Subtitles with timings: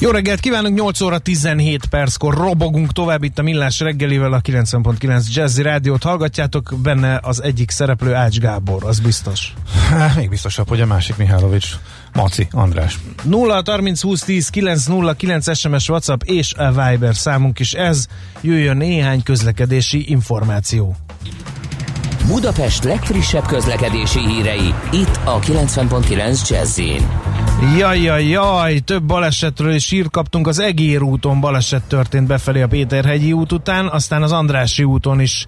[0.00, 5.34] Jó reggelt kívánunk, 8 óra 17 perckor robogunk tovább itt a Millás reggelivel a 90.9
[5.34, 9.54] Jazzy Rádiót hallgatjátok, benne az egyik szereplő Ács Gábor, az biztos.
[9.90, 11.68] Há, még biztosabb, hogy a másik Mihálovics,
[12.12, 12.98] Maci András.
[13.22, 18.06] 0 30 20 10 9 0 9 SMS WhatsApp és a Viber számunk is ez,
[18.40, 20.96] jöjjön néhány közlekedési információ.
[22.28, 26.80] Budapest legfrissebb közlekedési hírei, itt a 90.9 jazz
[27.78, 30.46] Jaj, jaj, jaj, több balesetről is írt kaptunk.
[30.46, 35.46] Az Egér úton baleset történt befelé a Péterhegyi út után, aztán az Andrási úton is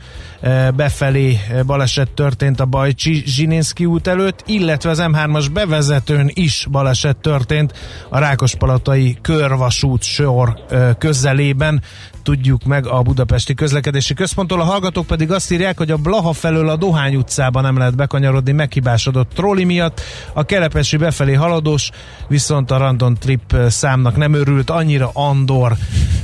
[0.75, 7.73] befelé baleset történt a Bajcsi Zsininszki út előtt, illetve az M3-as bevezetőn is baleset történt
[8.09, 11.83] a Rákospalatai körvasút sor e, közelében
[12.23, 14.61] tudjuk meg a Budapesti Közlekedési Központtól.
[14.61, 18.53] A hallgatók pedig azt írják, hogy a Blaha felől a Dohány utcában nem lehet bekanyarodni
[18.53, 20.01] meghibásodott troli miatt.
[20.33, 21.91] A Kelepesi befelé haladós,
[22.29, 25.77] viszont a Randon Trip számnak nem örült annyira Andor.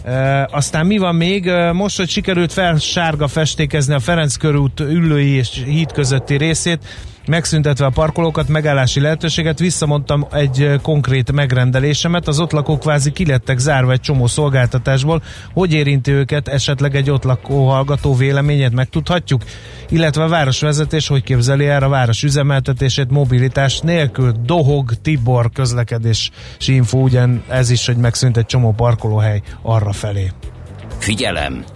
[0.05, 1.51] E, aztán mi van még?
[1.73, 6.85] Most, hogy sikerült felsárga festékezni a Ferenc körút ülői és híd közötti részét,
[7.27, 13.93] megszüntetve a parkolókat, megállási lehetőséget, visszamondtam egy konkrét megrendelésemet, az ott lakók kvázi kilettek zárva
[13.93, 19.43] egy csomó szolgáltatásból, hogy érinti őket esetleg egy ott lakó hallgató véleményét megtudhatjuk,
[19.89, 24.33] illetve a városvezetés hogy képzeli el a város üzemeltetését mobilitás nélkül.
[24.45, 26.31] Dohog Tibor közlekedési
[26.67, 30.31] info, ugyan ez is, hogy megszűnt egy csomó parkolóhely arra felé.
[30.99, 31.76] Figyelem!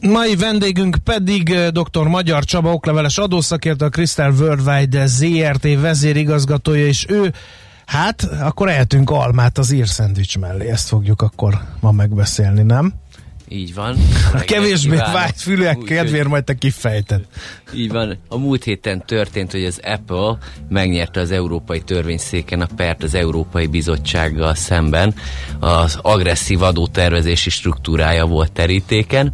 [0.00, 2.06] Mai vendégünk pedig eh, dr.
[2.06, 7.32] Magyar Csaba, okleveles adószakértő, a Crystal Worldwide ZRT vezérigazgatója, és ő
[7.88, 12.94] Hát, akkor ehetünk almát az írszendvics mellé, ezt fogjuk akkor ma megbeszélni, nem?
[13.48, 13.96] Így van.
[14.34, 17.20] A kevésbé vágy fülek kedvéért majd te kifejted.
[17.74, 18.18] Így van.
[18.28, 20.38] A múlt héten történt, hogy az Apple
[20.68, 25.14] megnyerte az Európai Törvényszéken a pert az Európai Bizottsággal szemben.
[25.58, 29.32] Az agresszív adótervezési struktúrája volt terítéken,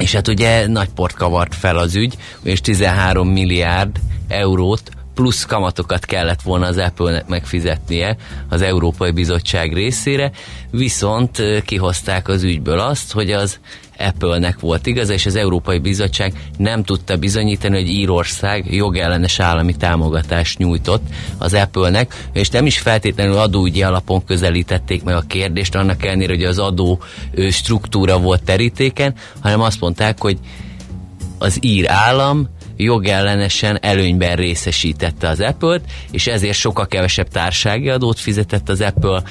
[0.00, 3.96] és hát ugye nagy port kavart fel az ügy, és 13 milliárd
[4.28, 8.16] eurót plusz kamatokat kellett volna az Apple-nek megfizetnie
[8.48, 10.30] az Európai Bizottság részére,
[10.70, 13.58] viszont kihozták az ügyből azt, hogy az
[14.00, 20.58] Apple-nek volt igaza, és az Európai Bizottság nem tudta bizonyítani, hogy Írország jogellenes állami támogatást
[20.58, 21.02] nyújtott
[21.38, 26.44] az Apple-nek, és nem is feltétlenül adóügyi alapon közelítették meg a kérdést, annak ellenére, hogy
[26.44, 27.02] az adó
[27.50, 30.38] struktúra volt terítéken, hanem azt mondták, hogy
[31.38, 32.48] az ír állam
[32.82, 39.22] jogellenesen előnyben részesítette az Apple-t, és ezért sokkal kevesebb társági adót fizetett az Apple.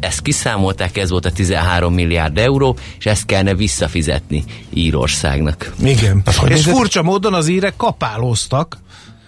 [0.00, 5.72] Ezt kiszámolták, ez volt a 13 milliárd euró, és ezt kellene visszafizetni Írországnak.
[5.82, 6.22] Igen.
[6.48, 8.78] És furcsa módon az írek kapálóztak,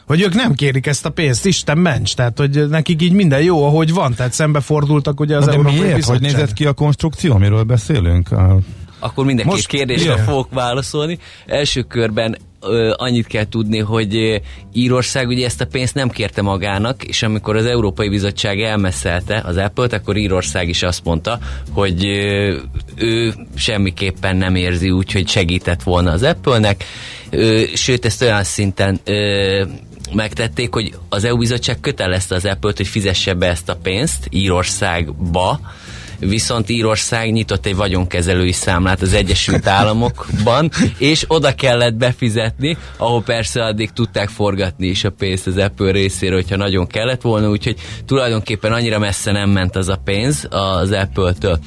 [0.07, 3.65] hogy ők nem kérik ezt a pénzt, Isten ments, tehát hogy nekik így minden jó,
[3.65, 6.05] ahogy van, tehát szembefordultak ugye az Na, Európai miért?
[6.05, 8.29] Hogy nézett ki a konstrukció, amiről beszélünk?
[8.99, 11.19] Akkor mindenki kérdésre fogok válaszolni.
[11.47, 12.37] Első körben
[12.97, 14.41] annyit kell tudni, hogy
[14.73, 19.57] Írország ugye ezt a pénzt nem kérte magának, és amikor az Európai Bizottság elmeszelte az
[19.57, 21.39] Apple-t, akkor Írország is azt mondta,
[21.73, 22.05] hogy
[22.97, 26.85] ő semmiképpen nem érzi úgy, hogy segített volna az Apple-nek,
[27.75, 29.65] sőt ezt olyan szinten ö,
[30.13, 35.61] megtették, hogy az EU bizottság kötelezte az Apple-t, hogy fizesse be ezt a pénzt Írországba,
[36.21, 43.65] viszont Írország nyitott egy vagyonkezelői számlát az Egyesült Államokban, és oda kellett befizetni, ahol persze
[43.65, 47.77] addig tudták forgatni is a pénzt az Apple részéről, hogyha nagyon kellett volna, úgyhogy
[48.07, 51.59] tulajdonképpen annyira messze nem ment az a pénz az Apple-től.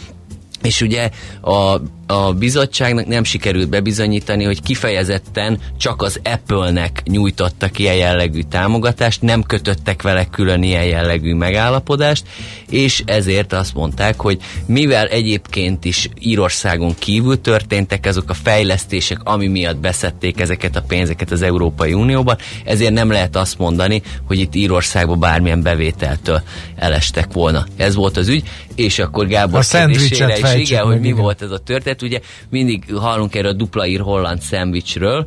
[0.61, 1.09] És ugye
[1.41, 9.21] a a bizottságnak nem sikerült bebizonyítani, hogy kifejezetten csak az Apple-nek nyújtottak ilyen jellegű támogatást,
[9.21, 12.25] nem kötöttek vele külön ilyen jellegű megállapodást,
[12.69, 19.47] és ezért azt mondták, hogy mivel egyébként is Írországon kívül történtek azok a fejlesztések, ami
[19.47, 24.55] miatt beszedték ezeket a pénzeket az Európai Unióban, ezért nem lehet azt mondani, hogy itt
[24.55, 26.41] Írországban bármilyen bevételtől
[26.75, 27.65] elestek volna.
[27.77, 28.43] Ez volt az ügy,
[28.75, 31.21] és akkor Gábor A kérdésére is, igen, hogy mi igen.
[31.21, 31.92] volt ez a történet.
[32.01, 32.19] Ugye
[32.49, 35.25] mindig hallunk erről a dupla ír holland szendvicsről,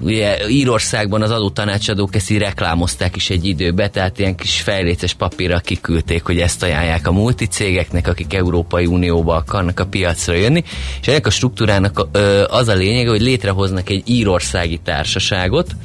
[0.00, 5.58] Ugye Írországban az adótanácsadók ezt így reklámozták is egy időbe, tehát ilyen kis fejléces papírra
[5.58, 10.62] kiküldték, hogy ezt ajánlják a multicégeknek, akik Európai Unióba akarnak a piacra jönni,
[11.00, 12.06] és ennek a struktúrának
[12.48, 15.76] az a lényege, hogy létrehoznak egy írországi társaságot,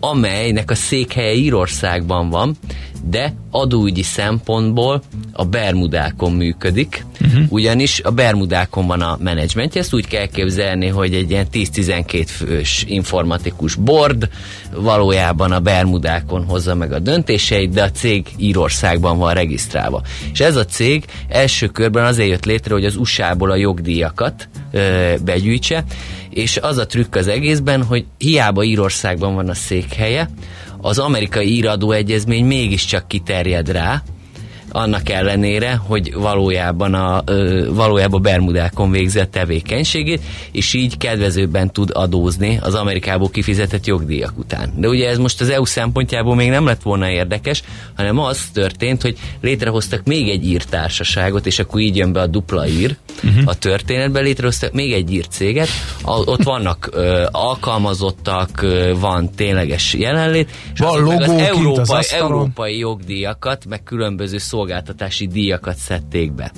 [0.00, 2.56] amelynek a székhelye Írországban van,
[3.10, 7.42] de adóügyi szempontból a Bermudákon működik, uh-huh.
[7.48, 12.84] ugyanis a Bermudákon van a menedzsmentje, ezt úgy kell képzelni, hogy egy ilyen 10-12 fős
[12.88, 14.28] informatikus board
[14.74, 20.02] valójában a Bermudákon hozza meg a döntéseit, de a cég Írországban van regisztrálva.
[20.32, 25.14] És ez a cég első körben azért jött létre, hogy az USA-ból a jogdíjakat ö,
[25.24, 25.84] begyűjtse,
[26.30, 30.28] és az a trükk az egészben, hogy hiába Írországban van a székhelye,
[30.86, 34.02] az amerikai íradó egyezmény mégiscsak kiterjed rá,
[34.76, 37.24] annak ellenére, hogy valójában a
[37.68, 44.72] valójában Bermudákon végzi a tevékenységét, és így kedvezőbben tud adózni az Amerikából kifizetett jogdíjak után.
[44.76, 47.62] De ugye ez most az EU szempontjából még nem lett volna érdekes,
[47.96, 52.68] hanem az történt, hogy létrehoztak még egy írtársaságot, és akkor így jön be a dupla
[52.68, 53.42] ír uh-huh.
[53.44, 55.68] a történetbe, létrehoztak még egy ír céget,
[56.02, 61.98] a, ott vannak ö, alkalmazottak, ö, van tényleges jelenlét, és Van logó az az európai,
[61.98, 62.30] asztalon.
[62.30, 66.52] európai jogdíjakat, meg különböző szolgáltatási díjakat szedték be.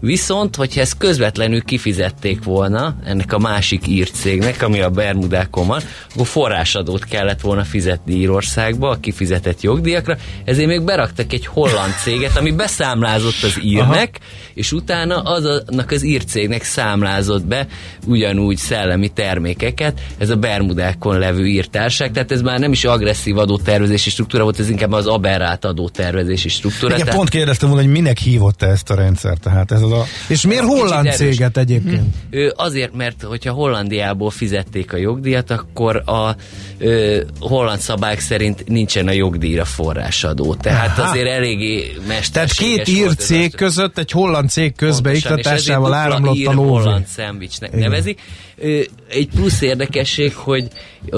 [0.00, 5.80] Viszont, hogyha ezt közvetlenül kifizették volna ennek a másik ír cégnek, ami a Bermudákon van,
[6.14, 12.36] akkor forrásadót kellett volna fizetni Írországba a kifizetett jogdíjakra, ezért még beraktak egy holland céget,
[12.36, 14.50] ami beszámlázott az írnek, Aha.
[14.54, 17.66] és utána aznak az ír cégnek számlázott be
[18.06, 24.10] ugyanúgy szellemi termékeket, ez a Bermudákon levő írtárság, tehát ez már nem is agresszív adótervezési
[24.10, 26.86] struktúra volt, ez inkább az aberrált adótervezési struktúra.
[26.94, 30.04] Igen, tehát- pont kérdeztem volna, hogy minek hívott ezt a rendszer, tehát ez az a...
[30.28, 31.16] És miért holland erős.
[31.16, 32.14] céget egyébként?
[32.30, 36.36] Ö, azért, mert hogyha Hollandiából fizették a jogdíjat, akkor a
[36.78, 40.54] ö, holland szabályok szerint nincsen a jogdíjra forrásadó.
[40.54, 41.10] Tehát Aha.
[41.10, 46.68] azért eléggé Tehát mesterséges két ír cég között egy holland cég közbeiktatásával áramlott a lóvé.
[46.68, 48.20] holland szendvicsnek nevezik.
[48.56, 48.80] Ö,
[49.10, 50.68] Egy plusz érdekesség, hogy
[51.10, 51.16] a,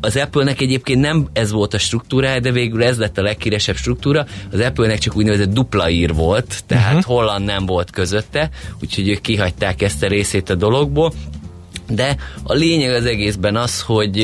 [0.00, 4.26] az Apple-nek egyébként nem ez volt a struktúrája, de végül ez lett a leghíresebb struktúra.
[4.52, 7.16] Az Apple-nek csak úgynevezett dupla ír volt, tehát uh-huh.
[7.16, 8.50] holland nem volt közötte,
[8.80, 11.12] úgyhogy ők kihagyták ezt a részét a dologból.
[11.90, 14.16] De a lényeg az egészben az, hogy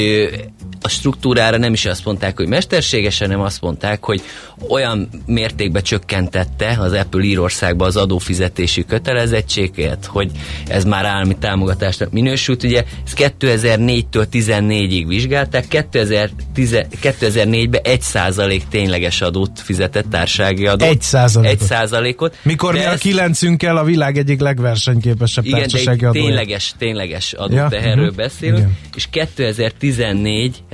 [0.85, 4.23] a struktúrára nem is azt mondták, hogy mesterséges, hanem azt mondták, hogy
[4.69, 10.31] olyan mértékben csökkentette az Apple Írországba az adófizetési kötelezettséget, hogy
[10.67, 12.63] ez már állami támogatásnak minősült.
[12.63, 20.89] Ugye ezt 2004-től 14-ig vizsgálták, 2010 2004-ben 1% tényleges adót fizetett társági adót.
[20.89, 21.61] Egy százalékot.
[21.61, 22.37] 1 százalékot.
[22.43, 26.25] Mikor mi a kilencünkkel a világ egyik legversenyképesebb igen, társasági adója.
[26.25, 28.77] tényleges, tényleges Ja, adóteherről mhm, beszélünk, igen.
[28.95, 29.09] és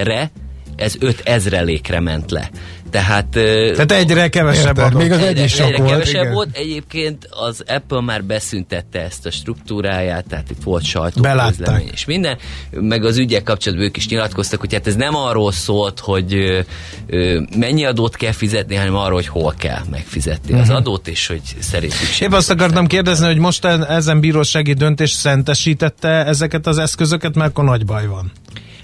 [0.05, 0.31] 2014-re
[0.77, 2.51] ez 5 ezrelékre ment le.
[2.91, 4.99] Tehát, Tehát egyre kevesebb adó.
[4.99, 6.33] még az egy egyre, is sok egyre volt, kevesebb igen.
[6.33, 6.49] volt.
[6.57, 12.37] Egyébként az Apple már beszüntette ezt a struktúráját, tehát itt volt sajtóközlemény és minden,
[12.71, 16.35] meg az ügyek kapcsolatban ők is nyilatkoztak, hogy hát ez nem arról szólt, hogy
[17.07, 20.61] ö, mennyi adót kell fizetni, hanem arról, hogy hol kell megfizetni Mhm.
[20.63, 22.29] az adót, és hogy szerintük sem.
[22.31, 27.51] Épp azt akartam kérdezni, hogy most e- ezen bírósági döntés szentesítette ezeket az eszközöket, mert
[27.51, 28.33] akkor nagy baj van.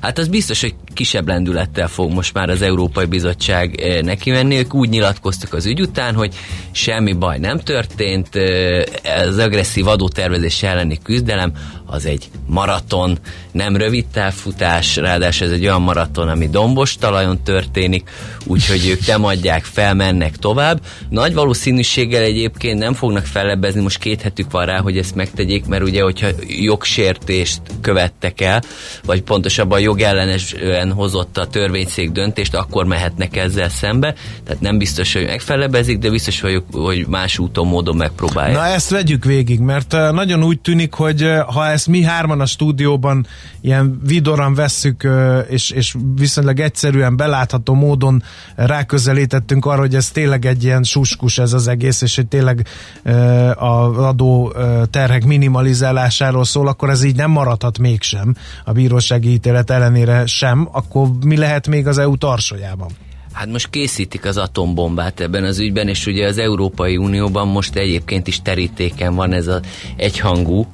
[0.00, 4.56] Hát az biztos, hogy kisebb lendülettel fog most már az Európai Bizottság eh, neki menni.
[4.58, 6.34] Ők úgy nyilatkoztak az ügy után, hogy
[6.70, 8.82] semmi baj nem történt, eh,
[9.26, 11.52] az agresszív adótervezés elleni küzdelem
[11.86, 13.18] az egy maraton,
[13.56, 18.10] nem rövid távfutás, ráadásul ez egy olyan maraton, ami dombos talajon történik,
[18.46, 20.80] úgyhogy ők nem adják fel, mennek tovább.
[21.08, 25.82] Nagy valószínűséggel egyébként nem fognak fellebbezni, most két hetük van rá, hogy ezt megtegyék, mert
[25.82, 28.62] ugye, hogyha jogsértést követtek el,
[29.04, 34.14] vagy pontosabban jogellenesen hozott a törvényszék döntést, akkor mehetnek ezzel szembe.
[34.44, 38.56] Tehát nem biztos, hogy megfelebezik, de biztos vagyok, hogy más úton, módon megpróbálják.
[38.56, 43.26] Na ezt vegyük végig, mert nagyon úgy tűnik, hogy ha ezt mi hárman a stúdióban
[43.60, 45.08] ilyen vidoran vesszük,
[45.48, 48.22] és, és viszonylag egyszerűen belátható módon
[48.56, 52.66] ráközelítettünk arra, hogy ez tényleg egy ilyen suskus ez az egész, és hogy tényleg
[53.54, 54.54] az adó
[54.90, 58.34] terhek minimalizálásáról szól, akkor ez így nem maradhat mégsem
[58.64, 62.88] a bírósági ítélet ellenére sem, akkor mi lehet még az EU tarsajában?
[63.36, 68.26] Hát most készítik az atombombát ebben az ügyben, és ugye az Európai Unióban most egyébként
[68.26, 69.60] is terítéken van ez az
[69.96, 70.66] egyhangú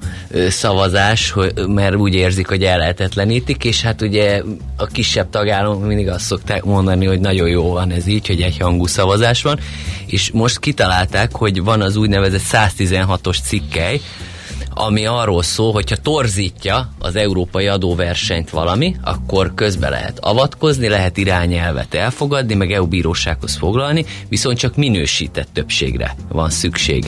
[0.49, 4.42] szavazás, hogy, mert úgy érzik, hogy ellehetetlenítik, és hát ugye
[4.76, 8.87] a kisebb tagállamok mindig azt szokták mondani, hogy nagyon jó van ez így, hogy egyhangú
[8.87, 9.59] szavazás van,
[10.07, 14.00] és most kitalálták, hogy van az úgynevezett 116-os cikkely,
[14.75, 21.95] ami arról szól, hogyha torzítja az európai adóversenyt valami, akkor közbe lehet avatkozni, lehet irányelvet
[21.95, 27.05] elfogadni, meg EU bírósághoz foglalni, viszont csak minősített többségre van szükség.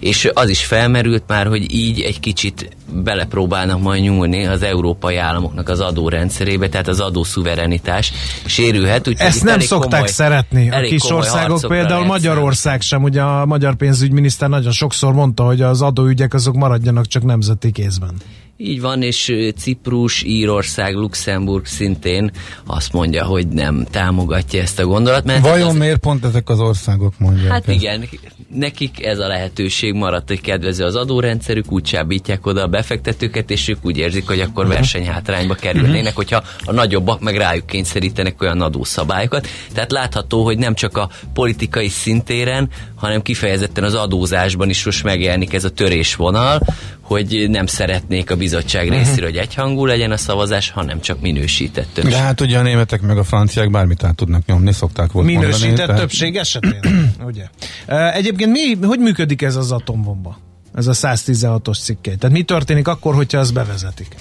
[0.00, 5.68] És az is felmerült már, hogy így egy kicsit belepróbálnak majd nyúlni az európai államoknak
[5.68, 8.12] az adórendszerébe, tehát az adószuverenitás
[8.44, 9.08] sérülhet.
[9.08, 13.74] Úgy, Ezt nem szokták komoly, szeretni a kis országok, például Magyarország sem, ugye a magyar
[13.74, 18.14] pénzügyminiszter nagyon sokszor mondta, hogy az adóügyek azok maradjanak csak nemzeti kézben.
[18.60, 22.30] Így van, és Ciprus, Írország, Luxemburg szintén
[22.66, 25.24] azt mondja, hogy nem támogatja ezt a gondolat.
[25.24, 25.76] Mert Vajon az...
[25.76, 27.76] miért pont ezek az országok mondják Hát ezt?
[27.80, 28.08] igen,
[28.54, 33.68] nekik ez a lehetőség maradt, hogy kedvező az adórendszerük, úgy csábítják oda a befektetőket, és
[33.68, 34.78] ők úgy érzik, hogy akkor uh-huh.
[34.78, 36.14] versenyhátrányba kerülnének, uh-huh.
[36.14, 39.48] hogyha a nagyobbak meg rájuk kényszerítenek olyan adószabályokat.
[39.72, 45.54] Tehát látható, hogy nem csak a politikai szintéren, hanem kifejezetten az adózásban is most megjelenik
[45.54, 46.60] ez a törésvonal,
[47.00, 48.98] hogy nem szeretnék a bizottság uh-huh.
[48.98, 52.12] részéről, hogy egyhangú legyen a szavazás, hanem csak minősített többség.
[52.12, 55.60] De hát ugye a németek meg a franciák bármit át tudnak nyomni, szokták volt Minősített
[55.60, 56.00] mondani, tehát...
[56.00, 57.44] többség esetén, ugye?
[58.20, 60.38] Egyébként mi, hogy működik ez az atombomba?
[60.74, 62.16] Ez a 116-os cikkely.
[62.16, 64.14] Tehát mi történik akkor, hogyha azt bevezetik?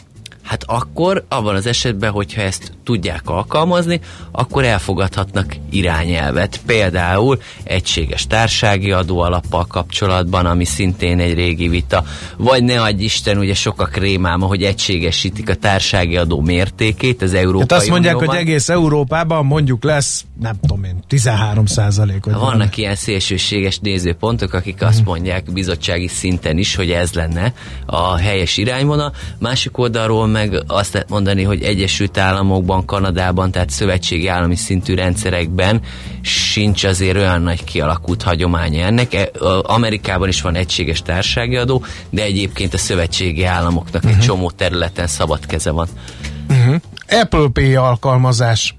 [0.48, 4.00] Hát akkor abban az esetben, hogyha ezt tudják alkalmazni,
[4.32, 6.60] akkor elfogadhatnak irányelvet.
[6.66, 12.04] Például egységes társági adóalappal kapcsolatban, ami szintén egy régi vita,
[12.38, 17.60] vagy ne adj Isten, ugye sokak rémáma, hogy egységesítik a társági adó mértékét az Európai
[17.60, 18.36] hát azt mondják, Unióban.
[18.36, 22.26] hogy egész Európában mondjuk lesz, nem tudom én, 13 százalék.
[22.26, 22.70] Vannak van.
[22.76, 25.10] ilyen szélsőséges nézőpontok, akik azt mhm.
[25.10, 27.54] mondják bizottsági szinten is, hogy ez lenne
[27.86, 29.14] a helyes irányvonal.
[29.40, 35.82] Másik oldalról meg azt lehet mondani, hogy Egyesült Államokban, Kanadában, tehát szövetségi állami szintű rendszerekben
[36.22, 39.14] sincs azért olyan nagy kialakult hagyománya ennek.
[39.14, 39.30] E,
[39.62, 44.12] Amerikában is van egységes társági adó, de egyébként a szövetségi államoknak uh-huh.
[44.12, 44.26] egy mhm.
[44.26, 45.88] csomó területen szabad keze van.
[46.50, 46.76] Uh-huh.
[47.08, 48.76] Apple Pay alkalmazás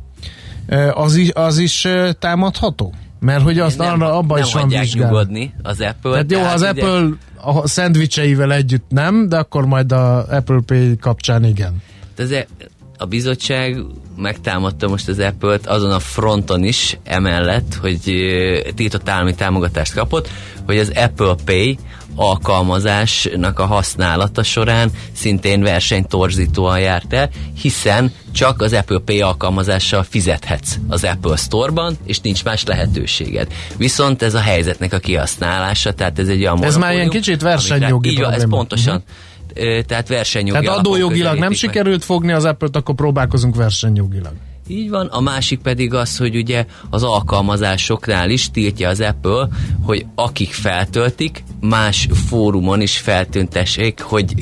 [0.94, 1.88] az is, az is
[2.18, 2.94] támadható?
[3.20, 6.10] Mert hogy azt nem, arra abban is van nyugodni az Apple.
[6.10, 7.08] Tehát jó, az Apple
[7.48, 11.82] a szendvicseivel együtt nem, de akkor majd a Apple Pay kapcsán igen.
[12.16, 12.46] Ez e-
[13.00, 13.76] a bizottság
[14.16, 18.00] megtámadta most az Apple-t azon a fronton is emellett, hogy
[18.74, 20.28] tiltott állami támogatást kapott,
[20.66, 21.78] hogy az Apple Pay
[22.18, 30.74] alkalmazásnak a használata során szintén versenytorzítóan járt el, hiszen csak az Apple Pay alkalmazással fizethetsz
[30.88, 33.52] az Apple Store-ban, és nincs más lehetőséged.
[33.76, 38.10] Viszont ez a helyzetnek a kihasználása, tehát ez egy olyan Ez már ilyen kicsit versenyjogi
[38.10, 38.94] Így van, ez pontosan.
[38.94, 39.80] Uh-huh.
[39.86, 44.32] Tehát versenyjogi Tehát adójogilag nem sikerült fogni az Apple-t, akkor próbálkozunk versenyjogilag.
[44.68, 49.48] Így van, a másik pedig az, hogy ugye az alkalmazásoknál is tiltja az Apple,
[49.82, 54.34] hogy akik feltöltik, más fórumon is feltüntessék, hogy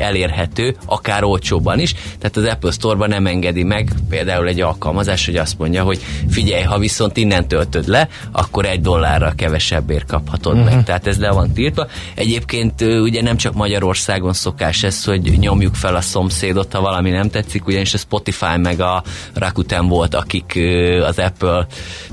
[0.00, 1.94] elérhető, akár olcsóban is.
[2.18, 6.62] Tehát az Apple Store-ban nem engedi meg például egy alkalmazás, hogy azt mondja, hogy figyelj,
[6.62, 10.68] ha viszont innen töltöd le, akkor egy dollárral kevesebbért kaphatod uh-huh.
[10.68, 10.76] meg.
[10.76, 10.84] Mhm.
[10.84, 11.86] Tehát ez le van tiltva.
[12.14, 17.30] Egyébként ugye nem csak Magyarországon szokás ez, hogy nyomjuk fel a szomszédot, ha valami nem
[17.30, 19.02] tetszik, ugyanis a Spotify meg a
[19.48, 20.58] Rakuten volt, akik
[21.06, 21.66] az Apple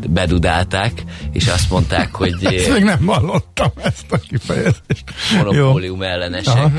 [0.10, 2.34] bedudálták, és azt mondták, hogy...
[2.42, 5.04] ezt még nem hallottam ezt a kifejezést.
[5.38, 6.72] Monopólium ellenesek.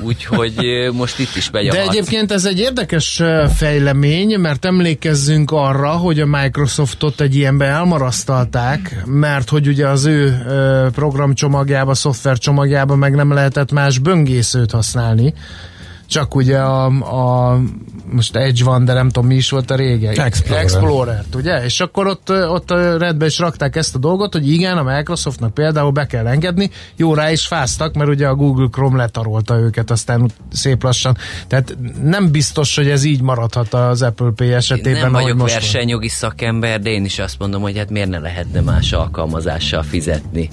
[0.00, 0.54] Úgyhogy
[0.92, 3.22] most itt is megy De egyébként ez egy érdekes
[3.56, 10.42] fejlemény, mert emlékezzünk arra, hogy a Microsoftot egy ilyenbe elmarasztalták, mert hogy ugye az ő
[10.94, 15.34] programcsomagjába, szoftvercsomagjába meg nem lehetett más böngészőt használni,
[16.12, 17.58] csak ugye a, a
[18.10, 20.10] most Edge van, de nem tudom mi is volt a rége.
[20.10, 20.62] Explorer.
[20.62, 21.64] explorer ugye?
[21.64, 25.54] És akkor ott, ott a redbe is rakták ezt a dolgot, hogy igen, a Microsoftnak
[25.54, 29.90] például be kell engedni, jó rá is fáztak, mert ugye a Google Chrome letarolta őket
[29.90, 31.16] aztán szép lassan.
[31.46, 35.00] Tehát nem biztos, hogy ez így maradhat az Apple Pay esetében.
[35.00, 38.18] Nem ahogy vagyok most versenyjogi szakember, de én is azt mondom, hogy hát miért ne
[38.18, 40.48] lehetne más alkalmazással fizetni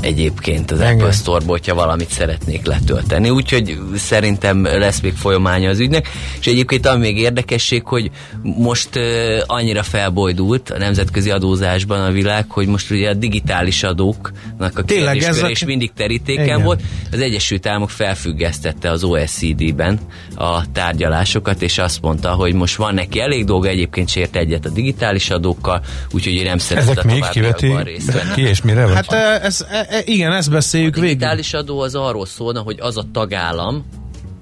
[0.00, 0.96] egyébként az Engem.
[0.96, 3.30] Apple Store-ból, hogyha valamit szeretnék letölteni.
[3.30, 6.08] Úgyhogy szerintem lesz még folyamánya az ügynek.
[6.40, 8.10] És egyébként ami még érdekesség, hogy
[8.42, 9.02] most uh,
[9.46, 15.12] annyira felbojdult a nemzetközi adózásban a világ, hogy most ugye a digitális adóknak a Tényleg,
[15.12, 16.62] kérdésköre ezek- is mindig terítéken Igen.
[16.62, 16.80] volt.
[17.12, 19.98] Az Egyesült Államok felfüggesztette az OECD-ben
[20.34, 24.68] a tárgyalásokat, és azt mondta, hogy most van neki elég dolga, egyébként sért egyet a
[24.68, 27.72] digitális adókkal, úgyhogy nem szeret Ezek a még kiveti
[28.34, 28.86] ki és mire?
[28.86, 28.94] vagy?
[28.94, 31.16] Hát ez, e, e, igen, ezt beszéljük A végig.
[31.16, 33.84] digitális adó az arról szólna, hogy az a tagállam,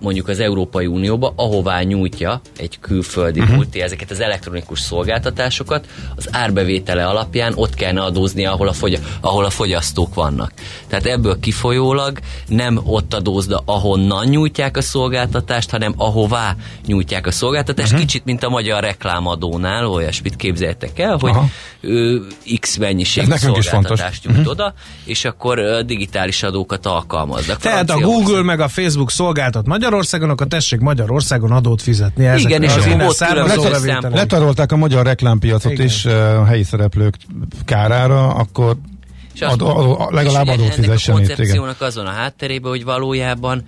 [0.00, 3.56] mondjuk az Európai Unióba, ahová nyújtja egy külföldi uh-huh.
[3.56, 9.44] multi ezeket az elektronikus szolgáltatásokat, az árbevétele alapján ott kellene adózni, ahol a, fogy- ahol
[9.44, 10.52] a fogyasztók vannak.
[10.88, 17.92] Tehát ebből kifolyólag nem ott adózda, ahonnan nyújtják a szolgáltatást, hanem ahová nyújtják a szolgáltatást.
[17.92, 18.06] Uh-huh.
[18.06, 21.46] Kicsit, mint a magyar reklámadónál, olyasmit képzeltek el, hogy Aha.
[21.80, 22.26] ő,
[22.60, 22.78] x.
[22.78, 23.36] Mhm.
[23.36, 27.58] szolgáltatást nyújt oda, és akkor digitális adókat alkalmaznak.
[27.58, 32.26] Tehát a Google meg a Facebook szolgáltat Magyarországon, akkor tessék Magyarországon adót fizetni.
[32.26, 33.68] Ezek Igen, és az innen származó.
[34.00, 35.86] Letarolták a magyar reklámpiacot Igen.
[35.86, 36.12] is uh,
[36.46, 37.14] helyi szereplők
[37.64, 38.76] kárára, akkor
[39.34, 41.24] És mondom, adó, legalább és adót ennek fizessen a itt.
[41.24, 41.36] Igen.
[41.36, 43.62] koncepciónak azon a hátterében, hogy valójában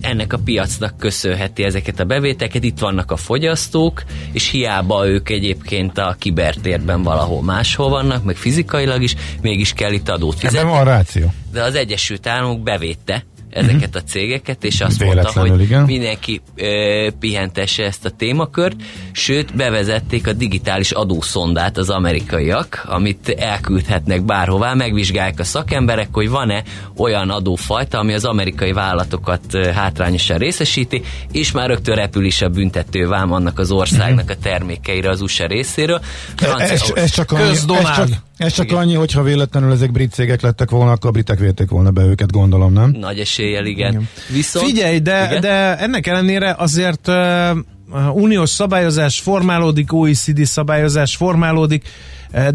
[0.00, 5.98] ennek a piacnak köszönheti ezeket a bevételeket, itt vannak a fogyasztók, és hiába ők egyébként
[5.98, 10.70] a kibertérben valahol máshol vannak, meg fizikailag is, mégis kell itt adót Ebben fizetni.
[10.70, 11.32] van ráció.
[11.52, 15.82] de az Egyesült Államok bevédte ezeket a cégeket, és azt mondta, Véletlenül, hogy igen.
[15.82, 18.76] mindenki ö, pihentesse ezt a témakört,
[19.12, 26.62] sőt bevezették a digitális adószondát az amerikaiak, amit elküldhetnek bárhová, megvizsgálják a szakemberek, hogy van-e
[26.96, 31.02] olyan adófajta, ami az amerikai vállalatokat hátrányosan részesíti,
[31.32, 35.46] és már rögtön repül is a büntető vám annak az országnak a termékeire az USA
[35.46, 36.00] részéről.
[36.36, 37.64] Francia- Ez, ez csak annyi, ez
[37.94, 38.08] csak,
[38.40, 38.78] ez csak Igen.
[38.78, 42.32] annyi, hogyha véletlenül ezek brit cégek lettek volna, akkor a britek vérték volna be őket,
[42.32, 42.90] gondolom, nem?
[42.90, 44.08] Nagy eséllyel, igen.
[44.32, 45.40] Viszont, Figyelj, de, igen?
[45.40, 51.88] de ennek ellenére azért uh, uniós szabályozás formálódik, OECD szabályozás formálódik,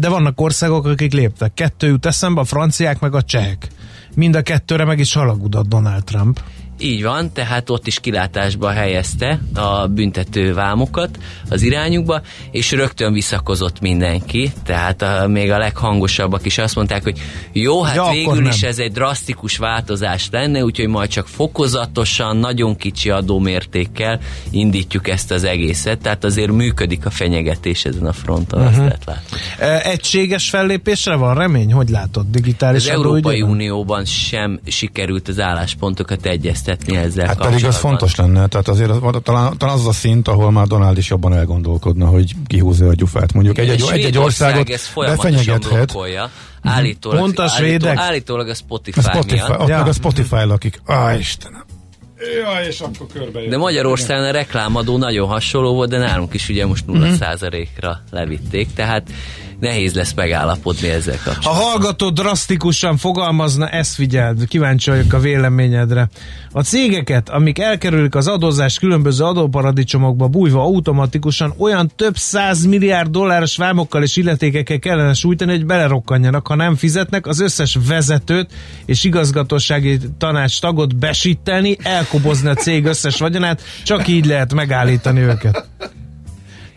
[0.00, 1.54] de vannak országok, akik léptek.
[1.54, 3.68] Kettő jut eszembe, a franciák meg a csehek.
[4.14, 6.40] Mind a kettőre meg is halagudott Donald Trump.
[6.78, 11.18] Így van, tehát ott is kilátásba helyezte a büntető vámokat
[11.48, 17.18] az irányukba, és rögtön visszakozott mindenki, tehát a, még a leghangosabbak is azt mondták, hogy
[17.52, 22.76] jó, hát Ja, végül is ez egy drasztikus változás lenne, úgyhogy majd csak fokozatosan, nagyon
[22.76, 28.74] kicsi adómértékkel indítjuk ezt az egészet, tehát azért működik a fenyegetés ezen a fronton, uh-huh.
[28.74, 29.36] azt lehet látni.
[29.58, 31.72] Uh, egységes fellépésre van remény?
[31.72, 32.26] Hogy látod?
[32.30, 33.50] Digitális Az Európai adóügyben?
[33.50, 38.98] Unióban sem sikerült az álláspontokat egyeztetni ezzel Hát pedig az fontos lenne, tehát azért az,
[39.22, 43.32] talán, talán az a szint, ahol már Donald is jobban elgondolkodna, hogy kihúzza a gyufát.
[43.32, 45.72] Mondjuk egy-egy, egy-egy országot befenyegethet.
[45.72, 46.30] blokkolja.
[46.62, 47.98] Állítólag, Pont a svédek?
[47.98, 49.60] állítólag a Spotify, A Spotify, miatt.
[49.60, 49.76] ott Ja.
[49.78, 50.80] meg a Spotify lakik.
[50.86, 51.64] Á, Istenem.
[52.42, 56.66] Jaj, és akkor körbe De Magyarországon a reklámadó nagyon hasonló volt, de nálunk is ugye
[56.66, 59.10] most 0%-ra levitték, tehát
[59.60, 61.64] nehéz lesz megállapodni ezzel Ha kapcsolatban.
[61.64, 66.08] hallgató drasztikusan fogalmazna, ezt figyeld, kíváncsi vagyok a véleményedre.
[66.52, 73.56] A cégeket, amik elkerülik az adózást különböző adóparadicsomokba bújva automatikusan olyan több száz milliárd dolláros
[73.56, 76.46] vámokkal és illetékekkel kellene sújtani, hogy belerokkanjanak.
[76.46, 78.50] Ha nem fizetnek, az összes vezetőt
[78.86, 85.68] és igazgatósági tanács tagot besíteni, elkobozni a cég összes vagyonát, csak így lehet megállítani őket.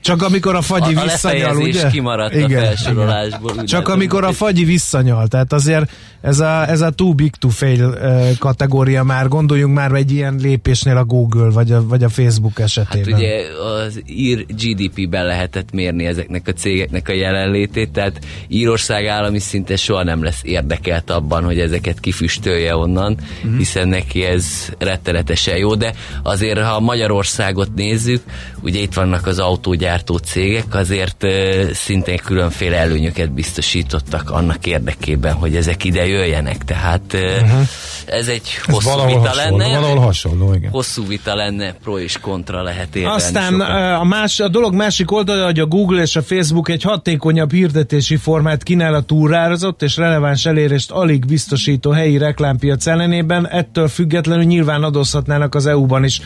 [0.02, 1.90] Csak amikor a fagyi A, a visszanyal, lefejezés ugye?
[1.90, 3.52] kimaradt a Igen, felsorolásból.
[3.52, 3.64] igen.
[3.64, 7.50] úgy Csak amikor a fagyi visszanyal, tehát azért ez a, ez a too big to
[7.50, 7.98] fail
[8.40, 12.66] kategória már, gondoljunk már egy ilyen lépésnél a Google vagy a, vagy a Facebook Hát
[12.68, 13.14] esetében.
[13.14, 13.42] ugye
[13.86, 20.04] az ír GDP-ben lehetett mérni ezeknek a cégeknek a jelenlétét, tehát Írország állami szinten soha
[20.04, 23.58] nem lesz érdekelt abban, hogy ezeket kifüstölje onnan, Mhm.
[23.58, 24.46] hiszen neki ez
[24.78, 28.24] rettenetesen jó, de azért ha Magyarországot nézzük,
[28.62, 31.26] ugye itt vannak az autógyártó cégek, azért
[31.74, 37.60] szintén különféle előnyöket biztosítottak annak érdekében, hogy ezek ide jöjjenek, tehát uh,
[38.06, 39.80] ez egy Ez hosszú valahol vita hasonló, lenne.
[39.80, 40.72] valahol hasonló, igen.
[40.72, 43.68] Hosszú vita lenne, pro és kontra lehet érvelni Aztán sokat.
[43.70, 47.52] eh, a, más, a dolog másik oldala, hogy a Google és a Facebook egy hatékonyabb
[47.52, 54.44] hirdetési formát kínál a túrárazott és releváns elérést alig biztosító helyi reklámpiac ellenében, ettől függetlenül
[54.44, 56.22] nyilván adózhatnának az EU-ban is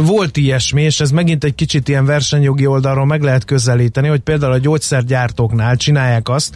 [0.00, 4.52] Volt ilyesmi, és ez megint egy kicsit ilyen versenyjogi oldalról meg lehet közelíteni, hogy például
[4.52, 6.54] a gyógyszergyártóknál csinálják azt,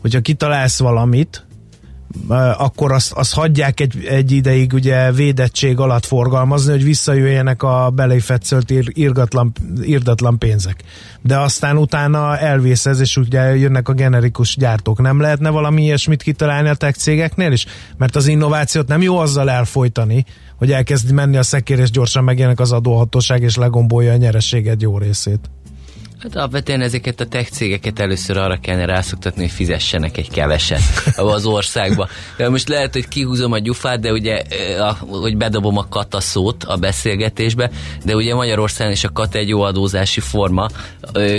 [0.00, 1.44] hogyha kitalálsz valamit,
[2.56, 8.70] akkor azt, azt hagyják egy, egy ideig ugye védettség alatt forgalmazni, hogy visszajöjjenek a beléfetszölt
[8.86, 10.82] irgatlan, irdatlan pénzek.
[11.22, 15.00] De aztán utána elvész ez, és ugye jönnek a generikus gyártók.
[15.00, 17.66] Nem lehetne valami ilyesmit kitalálni a tech cégeknél is?
[17.96, 20.24] Mert az innovációt nem jó azzal elfolytani,
[20.56, 24.98] hogy elkezd menni a szekér, és gyorsan megjelenik az adóhatóság, és legombolja a nyerességed jó
[24.98, 25.50] részét.
[26.24, 30.80] Hát alapvetően ezeket a tech cégeket először arra kellene rászoktatni, hogy fizessenek egy keveset
[31.16, 32.08] az országba.
[32.36, 34.42] De most lehet, hogy kihúzom a gyufát, de ugye,
[34.98, 37.70] hogy bedobom a kata szót a beszélgetésbe,
[38.04, 40.68] de ugye Magyarországon is a kata egy jó adózási forma,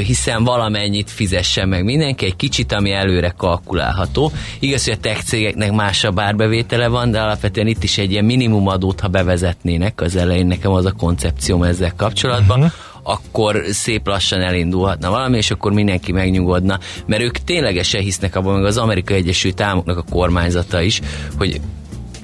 [0.05, 4.31] hiszen valamennyit fizessen meg mindenki, egy kicsit, ami előre kalkulálható.
[4.59, 8.99] Igaz, hogy a tech cégeknek másabb árbevétele van, de alapvetően itt is egy ilyen minimumadót,
[8.99, 15.09] ha bevezetnének, az elején nekem az a koncepcióm ezzel kapcsolatban, uh-huh akkor szép lassan elindulhatna
[15.09, 19.97] valami, és akkor mindenki megnyugodna, mert ők ténylegesen hisznek abban, meg az Amerikai Egyesült Államoknak
[19.97, 21.01] a kormányzata is,
[21.37, 21.61] hogy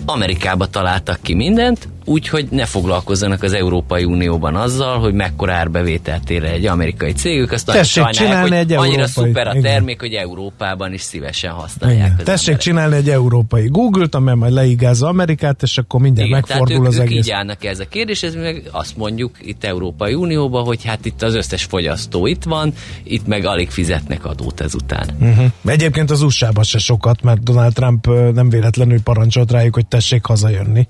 [0.06, 6.44] Amerikába találtak ki mindent, úgyhogy ne foglalkozzanak az Európai Unióban azzal, hogy mekkora árbevételt ér
[6.44, 9.08] egy amerikai cégük, azt Tessék csinálni hogy egy annyira európai.
[9.08, 10.10] szuper a termék, Igen.
[10.10, 12.16] hogy Európában is szívesen használják.
[12.16, 12.60] Tessék emberek.
[12.60, 16.96] csinálni egy európai Google-t, amely majd leigázza Amerikát, és akkor mindjárt Igen, megfordul ők, az
[16.96, 17.26] ők egész.
[17.26, 21.22] így állnak ez a kérdés, ez meg azt mondjuk itt Európai Unióban, hogy hát itt
[21.22, 25.10] az összes fogyasztó itt van, itt meg alig fizetnek adót ezután.
[25.20, 25.46] Uh-huh.
[25.66, 30.88] Egyébként az USA-ban se sokat, mert Donald Trump nem véletlenül parancsolt rájuk, hogy tessék hazajönni.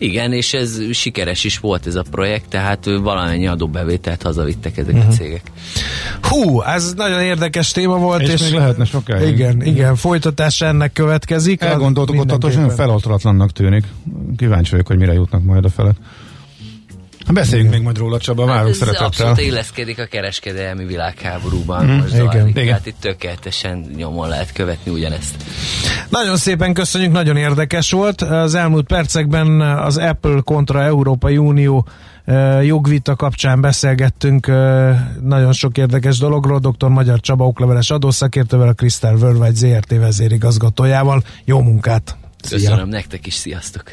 [0.00, 5.08] Igen, és ez sikeres is volt ez a projekt, tehát valamennyi adóbevételt hazavittek ezek uh-huh.
[5.08, 5.16] a mhm.
[5.16, 5.42] cégek.
[6.22, 8.20] Hú, ez nagyon érdekes téma volt.
[8.22, 9.28] És, és még lehetne sokáig.
[9.28, 11.60] Igen, igen, folytatás ennek következik.
[11.60, 13.84] Elgondoltuk ott, hogy nagyon feloltalatlannak tűnik.
[14.36, 15.68] Kíváncsi vagyok, hogy mire jutnak majd a
[17.34, 17.48] felett.
[17.48, 19.06] Beszéljünk még majd róla, Csaba, hát várunk szeretettel.
[19.06, 21.86] Abszolút illeszkedik a kereskedelmi világháborúban.
[21.86, 22.66] Mm, most igen, igen.
[22.66, 25.34] Tehát itt tökéletesen nyomon lehet követni ugyanezt.
[26.08, 28.22] Nagyon szépen köszönjük, nagyon érdekes volt.
[28.22, 31.86] Az elmúlt percekben az Apple kontra Európai Unió
[32.62, 34.46] jogvita kapcsán beszélgettünk
[35.22, 36.58] nagyon sok érdekes dologról.
[36.58, 36.88] Dr.
[36.88, 41.22] Magyar Csaba okleveles adószakértővel, a Crystal Worldwide ZRT vezérigazgatójával.
[41.44, 42.16] Jó munkát!
[42.42, 42.58] Szia.
[42.58, 43.92] Köszönöm nektek is, sziasztok!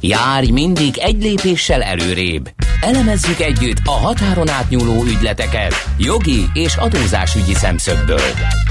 [0.00, 2.50] Járj mindig egy lépéssel előrébb.
[2.80, 8.30] Elemezzük együtt a határon átnyúló ügyleteket jogi és adózásügyi szemszögből.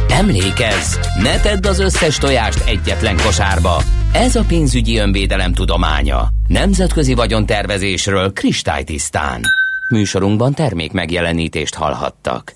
[0.10, 3.82] Emlékezz, ne tedd az összes tojást egyetlen kosárba.
[4.14, 6.28] Ez a pénzügyi önvédelem tudománya.
[6.48, 9.42] Nemzetközi vagyontervezésről kristálytisztán.
[9.90, 12.56] Műsorunkban termék megjelenítést hallhattak.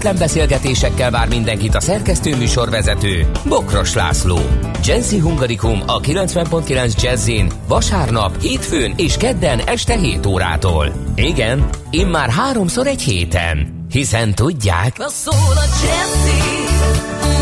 [0.01, 4.39] kötetlen beszélgetésekkel vár mindenkit a szerkesztő műsorvezető Bokros László.
[4.83, 10.93] Jazzy Hungarikum a 90.9 Jazzin vasárnap, hétfőn és kedden este 7 órától.
[11.15, 13.85] Igen, immár háromszor egy héten.
[13.91, 14.97] Hiszen tudják...
[14.97, 16.41] Na szól a Jazzy,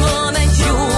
[0.02, 0.90] van egy jó.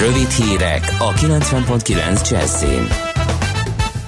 [0.00, 3.11] Rövid hírek a 90.9 Jazzin.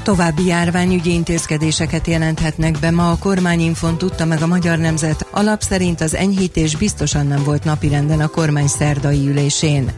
[0.04, 5.26] További járványügyi intézkedéseket jelenthetnek be ma a kormányinfon tudta meg a Magyar Nemzet.
[5.30, 9.92] Alap szerint az enyhítés biztosan nem volt napirenden a kormány szerdai ülésén.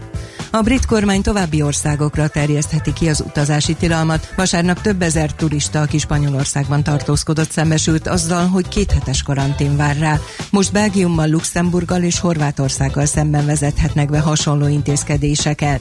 [0.50, 4.32] A brit kormány további országokra terjesztheti ki az utazási tilalmat.
[4.36, 10.18] Vasárnap több ezer turista, aki Spanyolországban tartózkodott, szembesült azzal, hogy kéthetes karantén vár rá.
[10.50, 15.80] Most Belgiummal, Luxemburggal és Horvátországgal szemben vezethetnek be hasonló intézkedéseket.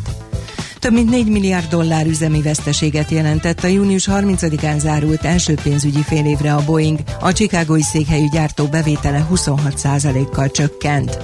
[0.85, 6.25] Több mint 4 milliárd dollár üzemi veszteséget jelentett a június 30-án zárult első pénzügyi fél
[6.25, 6.99] évre a Boeing.
[7.19, 11.17] A Chicagói székhelyű gyártó bevétele 26%-kal csökkent.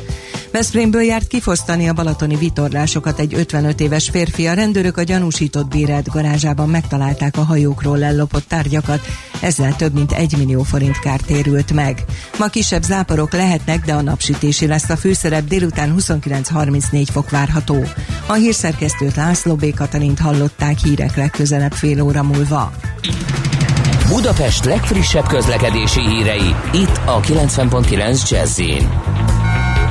[0.51, 4.47] Veszprémből járt kifosztani a balatoni vitorlásokat egy 55 éves férfi.
[4.47, 8.99] A rendőrök a gyanúsított bérelt garázsában megtalálták a hajókról ellopott tárgyakat,
[9.41, 12.05] ezzel több mint 1 millió forint kárt térült meg.
[12.37, 17.83] Ma kisebb záporok lehetnek, de a napsütési lesz a főszerep délután 29-34 fok várható.
[18.25, 19.73] A hírszerkesztőt László B.
[19.73, 22.71] Katalint hallották hírek legközelebb fél óra múlva.
[24.11, 28.59] Budapest legfrissebb közlekedési hírei, itt a 90.9 jazz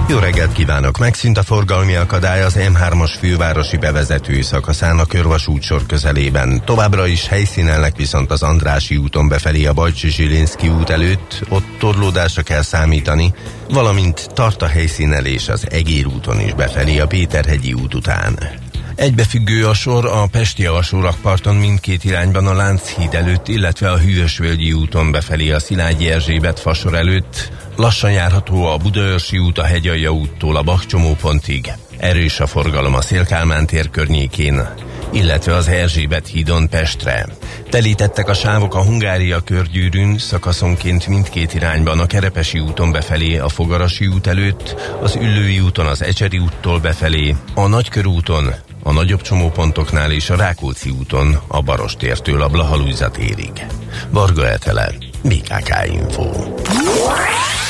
[0.08, 0.98] Jó reggelt kívánok!
[0.98, 6.62] Megszűnt a forgalmi akadály az M3-as fővárosi bevezető szakaszán a körvasút sor közelében.
[6.64, 12.42] Továbbra is helyszínelnek viszont az Andrási úton befelé a Bajcsi Zsilinszki út előtt, ott torlódásra
[12.42, 13.34] kell számítani,
[13.70, 18.38] valamint tart a helyszínelés az Egér úton is befelé a Péterhegyi út után.
[19.00, 25.10] Egybefüggő a sor a Pesti alsórakparton mindkét irányban a Lánchíd előtt, illetve a Hűvösvölgyi úton
[25.10, 27.52] befelé a Szilágyi Erzsébet fasor előtt.
[27.76, 31.72] Lassan járható a Budaörsi út a Hegyalja úttól a Bakcsomópontig.
[31.96, 34.68] Erős a forgalom a Szélkálmán tér környékén,
[35.12, 37.26] illetve az Erzsébet hídon Pestre.
[37.70, 44.06] Telítettek a sávok a Hungária körgyűrűn, szakaszonként mindkét irányban a Kerepesi úton befelé, a Fogarasi
[44.06, 50.30] út előtt, az Üllői úton az Ecseri úttól befelé, a Nagykörúton, a nagyobb csomópontoknál és
[50.30, 53.66] a Rákóczi úton a Barostértől a Blahalújza térig.
[54.10, 56.30] Varga Etele, BKK Info.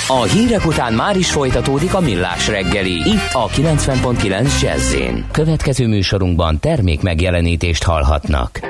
[0.08, 4.94] A hírek után már is folytatódik a millás reggeli, itt a 90.9 jazz
[5.32, 8.60] Következő műsorunkban termék megjelenítést hallhatnak.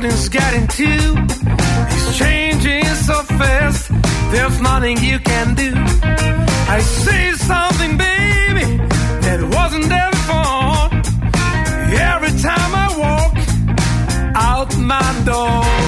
[0.00, 0.28] There's
[4.60, 5.72] nothing you can do.
[5.74, 8.76] I say something, baby,
[9.24, 10.88] that wasn't there before.
[12.12, 13.34] Every time I walk
[14.36, 15.87] out my door.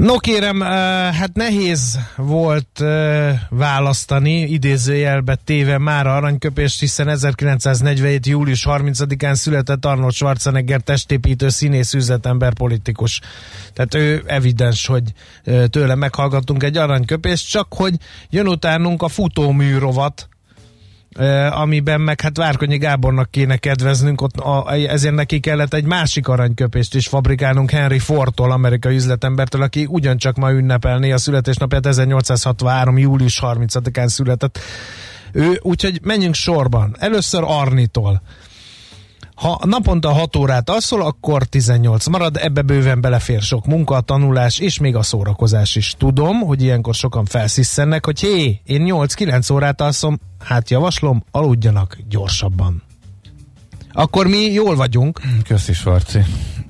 [0.00, 2.84] No kérem, hát nehéz volt
[3.48, 8.26] választani, idézőjelbe téve már aranyköpést, hiszen 1947.
[8.26, 13.20] július 30-án született Arnold Schwarzenegger testépítő színész üzletember politikus.
[13.72, 15.02] Tehát ő evidens, hogy
[15.70, 17.94] tőle meghallgattunk egy aranyköpést, csak hogy
[18.30, 20.28] jön utánunk a futóműrovat,
[21.50, 26.94] amiben meg hát Várkonyi Gábornak kéne kedveznünk, ott a, ezért neki kellett egy másik aranyköpést
[26.94, 32.98] is fabrikálnunk Henry Fordtól, amerikai üzletembertől, aki ugyancsak ma ünnepelné a születésnapját 1863.
[32.98, 34.58] július 30-án született.
[35.32, 36.96] Ő, úgyhogy menjünk sorban.
[36.98, 38.22] Először Arnitól.
[39.40, 44.78] Ha naponta 6 órát alszol, akkor 18 marad, ebbe bőven belefér sok munka, tanulás és
[44.78, 45.94] még a szórakozás is.
[45.98, 52.82] Tudom, hogy ilyenkor sokan felszisszennek, hogy hé, én 8-9 órát alszom, hát javaslom, aludjanak gyorsabban.
[53.92, 55.20] Akkor mi jól vagyunk.
[55.46, 56.24] Köszi, Svarci.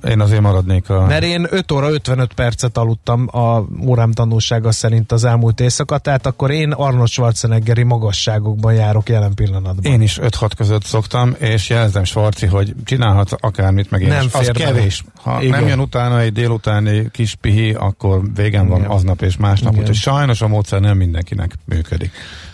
[0.07, 1.05] Én azért maradnék a...
[1.05, 6.25] Mert én 5 óra 55 percet aludtam a órám tanulsága szerint az elmúlt éjszaka, tehát
[6.25, 9.91] akkor én Arnold Schwarzeneggeri magasságokban járok jelen pillanatban.
[9.91, 14.33] Én is 5-6 között szoktam, és jelzem Svarci, hogy csinálhat akármit, meg én nem is.
[14.33, 15.03] Az kevés.
[15.21, 15.59] Ha Igen.
[15.59, 18.91] nem jön utána egy délutáni kis pihi, akkor végem van Igen.
[18.91, 22.11] aznap és másnap, úgyhogy sajnos a módszer nem mindenkinek működik.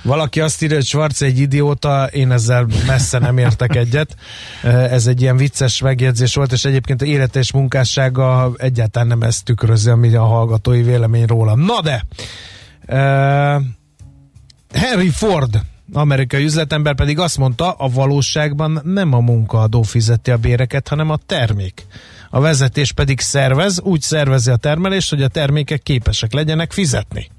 [0.08, 4.16] Valaki azt írja, hogy Schwarz egy idióta, én ezzel messze nem értek egyet.
[4.64, 9.44] Ez egy ilyen vicces megjegyzés volt, és egyébként a élete és munkássága egyáltalán nem ezt
[9.44, 11.56] tükrözi, ami a hallgatói vélemény róla.
[11.56, 12.06] Na de!
[12.88, 13.64] Uh,
[14.74, 15.62] Henry Ford
[15.94, 21.18] amerikai üzletember pedig azt mondta, a valóságban nem a munkaadó fizeti a béreket, hanem a
[21.26, 21.86] termék.
[22.30, 27.30] A vezetés pedig szervez, úgy szervezi a termelést, hogy a termékek képesek legyenek fizetni.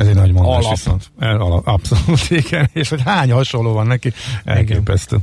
[0.00, 0.70] Ez egy nagy mondás alap.
[0.70, 1.10] viszont.
[1.18, 2.70] El, alap, abszolút, igen.
[2.72, 4.12] És hogy hány hasonló van neki,
[4.44, 5.16] elképesztő.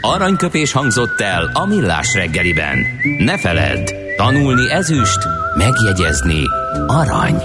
[0.00, 2.78] Aranyköpés hangzott el a millás reggeliben.
[3.18, 5.18] Ne feledd, tanulni ezüst,
[5.56, 6.42] megjegyezni
[6.86, 7.42] arany.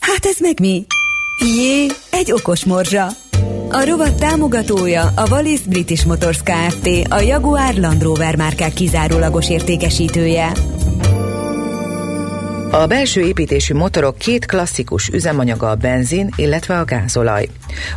[0.00, 0.84] Hát ez meg mi?
[1.56, 3.06] Jé, egy okos morzsa.
[3.70, 6.88] A rovat támogatója a Wallis British Motors Kft.
[7.08, 10.52] A Jaguar Land Rover márkák kizárólagos értékesítője.
[12.72, 17.48] A belső építésű motorok két klasszikus üzemanyaga a benzin, illetve a gázolaj.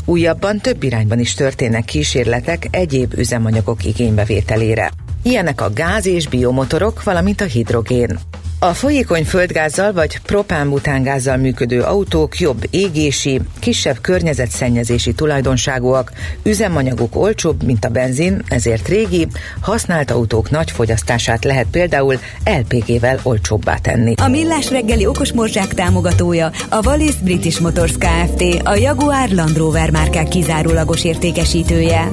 [0.06, 4.92] Újabban több irányban is történnek kísérletek egyéb üzemanyagok igénybevételére.
[5.24, 8.20] Ilyenek a gáz és biomotorok, valamint a hidrogén.
[8.64, 16.12] A folyékony földgázzal vagy propán-butángázzal működő autók jobb égési, kisebb környezetszennyezési tulajdonságúak,
[16.44, 19.28] üzemanyaguk olcsóbb, mint a benzin, ezért régi,
[19.62, 24.14] használt autók nagy fogyasztását lehet például LPG-vel olcsóbbá tenni.
[24.22, 28.44] A Millás reggeli okosmorzsák támogatója a Wallis British Motors Kft.
[28.64, 32.12] A Jaguar Land Rover márkák kizárólagos értékesítője.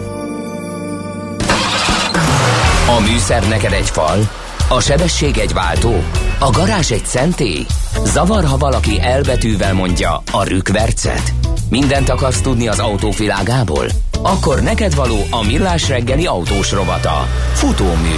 [2.96, 4.30] A műszer neked egy fal,
[4.68, 5.94] a sebesség egy váltó?
[6.42, 7.66] A garázs egy szentély?
[8.04, 11.32] Zavar, ha valaki elbetűvel mondja a rükvercet?
[11.70, 13.86] Mindent akarsz tudni az autóvilágából?
[14.22, 17.26] Akkor neked való a millás reggeli autós rovata.
[17.52, 18.16] Futómű.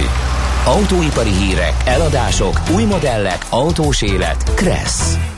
[0.65, 4.53] Autóipari hírek, eladások, új modellek, autós élet.
[4.53, 5.32] Kressz.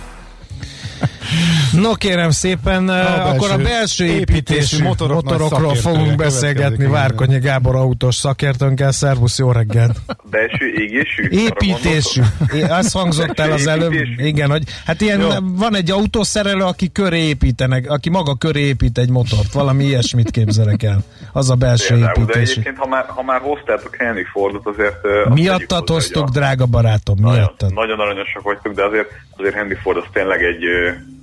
[1.74, 8.16] No kérem szépen, a akkor a belső építésű motorok motorokról fogunk beszélgetni Várkonyi Gábor autós
[8.16, 8.92] szakértőnkkel.
[8.92, 9.98] Szervusz, jó reggelt!
[10.30, 11.28] Belső égésű?
[11.30, 12.22] Építésű.
[12.70, 13.94] Az hangzott el az előbb.
[14.18, 15.30] Igen, hogy hát ilyen jó.
[15.42, 19.54] van egy autószerelő, aki köré építenek, aki maga köré épít egy motort.
[19.54, 21.04] Valami ilyesmit képzelek el.
[21.32, 22.44] Az a belső Például, építésű.
[22.44, 24.96] De egyébként, ha már, ha már hoztátok Henry Fordot, azért...
[25.30, 27.74] Miattad hoztuk, drága barátom, miattad.
[27.74, 30.64] Nagyon, nagyon aranyosak vagytok, de azért, azért Henry Ford az tényleg egy,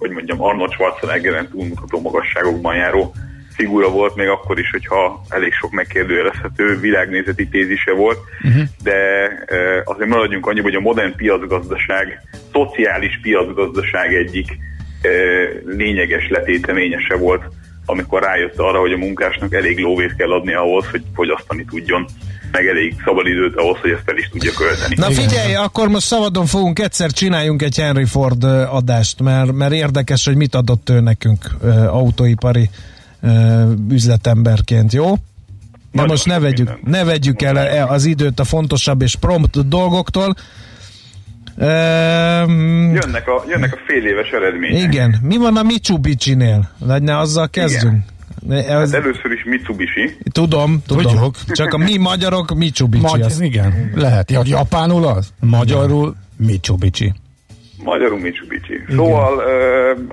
[0.03, 3.15] hogy mondjam, Arnold Schwarzeneggeren túlmutató magasságokban járó
[3.55, 8.63] figura volt, még akkor is, hogyha elég sok megkérdőjelezhető világnézeti tézise volt, uh-huh.
[8.83, 8.95] de
[9.85, 12.21] azért maradjunk annyi, hogy a modern piacgazdaság,
[12.53, 14.59] szociális piacgazdaság egyik
[15.65, 17.43] lényeges letéteményese volt,
[17.87, 22.07] amikor rájött arra, hogy a munkásnak elég lóvét kell adni ahhoz, hogy fogyasztani tudjon
[22.53, 24.95] meg elég szabadidőt ahhoz, hogy ezt el is tudja költeni.
[24.97, 30.25] Na figyelj, akkor most szabadon fogunk egyszer csináljunk egy Henry Ford adást, mert, mert érdekes,
[30.25, 31.51] hogy mit adott ő nekünk
[31.87, 32.71] autóipari
[33.91, 35.15] üzletemberként, jó?
[35.93, 40.37] De most ne vegyük, ne vegyük el e, az időt a fontosabb és prompt dolgoktól.
[41.57, 44.93] Um, jönnek, a, jönnek a fél éves eredmények.
[44.93, 45.19] Igen.
[45.23, 46.71] Mi van a Mitsubishi-nél?
[46.79, 47.95] Vagy ne azzal kezdjünk?
[47.95, 48.05] Igen.
[48.51, 48.67] Ez...
[48.69, 50.17] Hát először is Mitsubishi.
[50.33, 51.03] Tudom, tudom.
[51.03, 51.35] Tudjuk.
[51.47, 53.03] Csak a mi magyarok Mitsubishi.
[53.03, 53.41] Magy- az.
[53.41, 54.31] Igen, lehet.
[54.31, 55.33] Ja, japánul az?
[55.41, 57.13] Magyarul Mitsubishi.
[57.85, 58.85] Magyarul Mitsubishi.
[58.89, 59.43] Szóval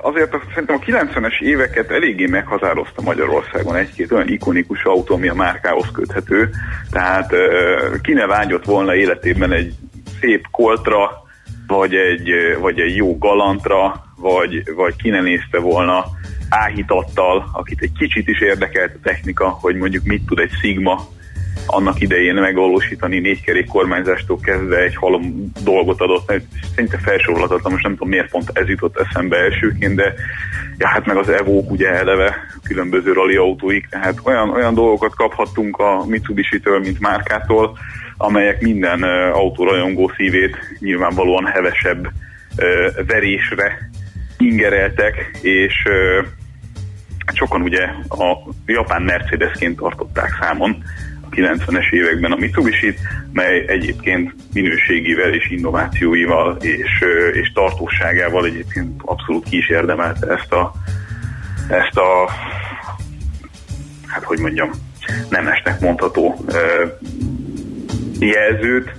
[0.02, 5.88] azért szerintem a 90-es éveket eléggé meghatározta Magyarországon egy-két olyan ikonikus autó, ami a márkához
[5.94, 6.50] köthető.
[6.92, 7.34] Tehát
[8.02, 9.74] ki ne vágyott volna életében egy
[10.20, 11.10] szép koltra,
[11.68, 12.30] vagy egy,
[12.60, 16.06] vagy egy jó galantra, vagy, vagy ki ne nézte volna
[16.50, 21.08] áhítattal, akit egy kicsit is érdekelt a technika, hogy mondjuk mit tud egy Sigma
[21.66, 26.34] annak idején megvalósítani négykerék kormányzástól kezdve egy halom dolgot adott,
[26.76, 30.14] szinte felsorolhatatlan, most nem tudom miért pont ez jutott eszembe elsőként, de
[30.78, 35.78] ja, hát meg az evo ugye eleve különböző rally autóik, tehát olyan, olyan dolgokat kaphattunk
[35.78, 37.78] a Mitsubishi-től, mint márkától,
[38.18, 42.08] amelyek minden uh, autórajongó szívét nyilvánvalóan hevesebb
[43.08, 43.90] verésre
[44.38, 45.74] ingereltek, és
[47.36, 50.84] sokan ugye a japán Mercedesként tartották számon
[51.22, 52.96] a 90-es években a mitsubishi
[53.32, 60.72] mely egyébként minőségével és innovációival és, és tartóságával egyébként abszolút ki is érdemelte ezt a,
[61.68, 62.30] ezt a
[64.08, 64.70] hát hogy mondjam,
[65.30, 66.46] nemesnek mondható
[68.20, 68.94] jelzőt,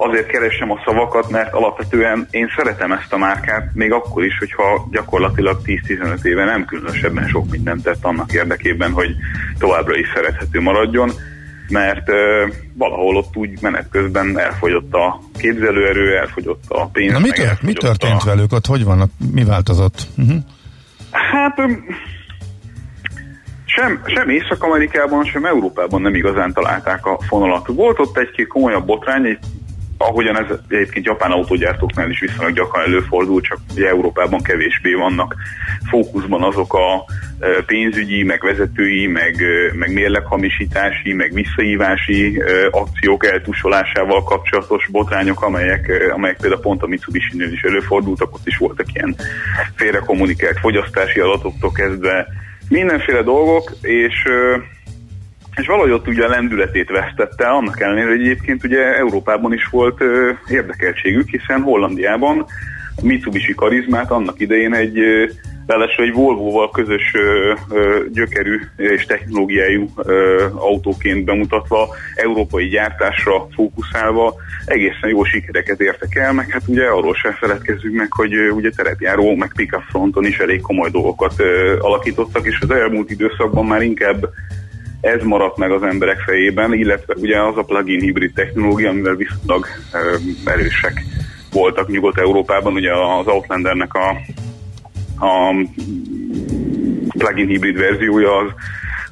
[0.00, 4.88] azért keresem a szavakat, mert alapvetően én szeretem ezt a márkát, még akkor is, hogyha
[4.90, 9.10] gyakorlatilag 10-15 éve nem különösebben sok mindent tett annak érdekében, hogy
[9.58, 11.10] továbbra is szerethető maradjon,
[11.68, 17.12] mert uh, valahol ott úgy menet közben elfogyott a képzelőerő, elfogyott a pénz.
[17.12, 18.24] Na mi, tört, mi történt a...
[18.24, 18.66] velük ott?
[18.66, 19.10] Hogy van?
[19.32, 20.06] Mi változott?
[20.16, 20.36] Uh-huh.
[21.10, 21.56] Hát
[23.64, 27.66] sem, sem Észak-Amerikában, sem Európában nem igazán találták a fonalat.
[27.66, 29.38] Volt ott egy-két komolyabb botrány, egy
[29.98, 35.34] ahogyan ez egyébként japán autógyártóknál is viszonylag gyakran előfordul, csak ugye Európában kevésbé vannak
[35.88, 37.04] fókuszban azok a
[37.38, 45.42] e, pénzügyi, meg vezetői, meg, e, meg mérleghamisítási, meg visszaívási e, akciók eltusolásával kapcsolatos botrányok,
[45.42, 49.16] amelyek, amelyek például pont a Mitsubishi-nél is előfordultak, ott is voltak ilyen
[49.74, 52.26] félrekommunikált fogyasztási adatoktól kezdve
[52.68, 54.24] mindenféle dolgok, és
[55.58, 60.00] és valahogy ott ugye a lendületét vesztette, annak ellenére, hogy egyébként ugye Európában is volt
[60.00, 62.46] ö, érdekeltségük, hiszen Hollandiában
[62.96, 64.98] a Mitsubishi karizmát annak idején egy
[65.68, 74.34] Ráadásul egy Volvo-val közös ö, ö, gyökerű és technológiájú ö, autóként bemutatva, európai gyártásra fókuszálva
[74.64, 78.70] egészen jó sikereket értek el, meg hát ugye arról sem feledkezzünk meg, hogy ö, ugye
[78.70, 83.82] terepjáró, meg pickup fronton is elég komoly dolgokat ö, alakítottak, és az elmúlt időszakban már
[83.82, 84.28] inkább
[85.00, 89.66] ez maradt meg az emberek fejében, illetve ugye az a plug-in hibrid technológia, amivel viszonylag
[90.44, 91.02] erősek
[91.52, 94.08] voltak Nyugat-Európában, ugye az Outlandernek a,
[95.26, 95.54] a
[97.18, 98.50] plug-in hibrid verziója az,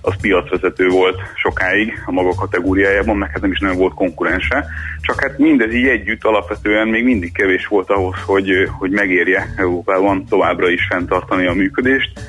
[0.00, 4.66] az piacvezető volt sokáig a maga kategóriájában, meg hát nem is nem volt konkurense.
[5.00, 10.24] Csak hát mindez így együtt alapvetően még mindig kevés volt ahhoz, hogy, hogy megérje Európában
[10.24, 12.20] továbbra is fenntartani a működést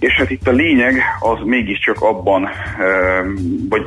[0.00, 2.48] és hát itt a lényeg az mégiscsak abban,
[3.68, 3.82] vagy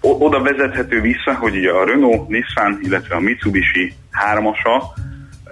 [0.00, 4.82] oda vezethető vissza, hogy ugye a Renault, Nissan, illetve a Mitsubishi hármasa,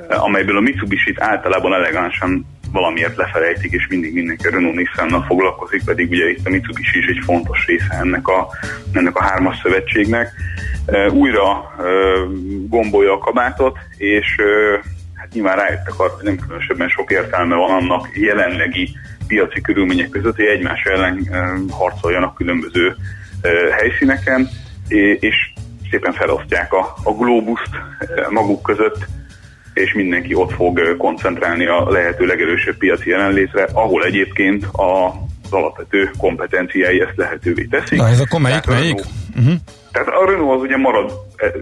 [0.09, 6.31] amelyből a Mitsubishi-t általában elegánsan valamiért lefelejtik, és mindig mindenki Renault Nissannal foglalkozik, pedig ugye
[6.31, 8.49] itt a Mitsubishi is egy fontos része ennek a,
[8.93, 10.33] ennek a hármas szövetségnek.
[11.11, 11.75] Újra
[12.69, 14.27] gombolja a kabátot, és
[15.15, 18.97] hát nyilván rájöttek arra, hogy nem különösebben sok értelme van annak jelenlegi
[19.27, 21.29] piaci körülmények között, hogy egymás ellen
[21.71, 22.97] harcoljanak különböző
[23.79, 24.49] helyszíneken,
[25.19, 25.35] és
[25.91, 27.71] szépen felosztják a, a globuszt
[28.31, 29.07] maguk között,
[29.75, 35.07] és mindenki ott fog koncentrálni a lehető legerősebb piaci jelenlétre, ahol egyébként a,
[35.45, 37.99] az alapvető kompetenciái ezt lehetővé teszik.
[37.99, 38.61] Na ez akkor melyik?
[38.61, 39.01] Tehát melyik?
[39.37, 39.55] Uh-huh.
[39.93, 41.13] Tehát a Renault az ugye marad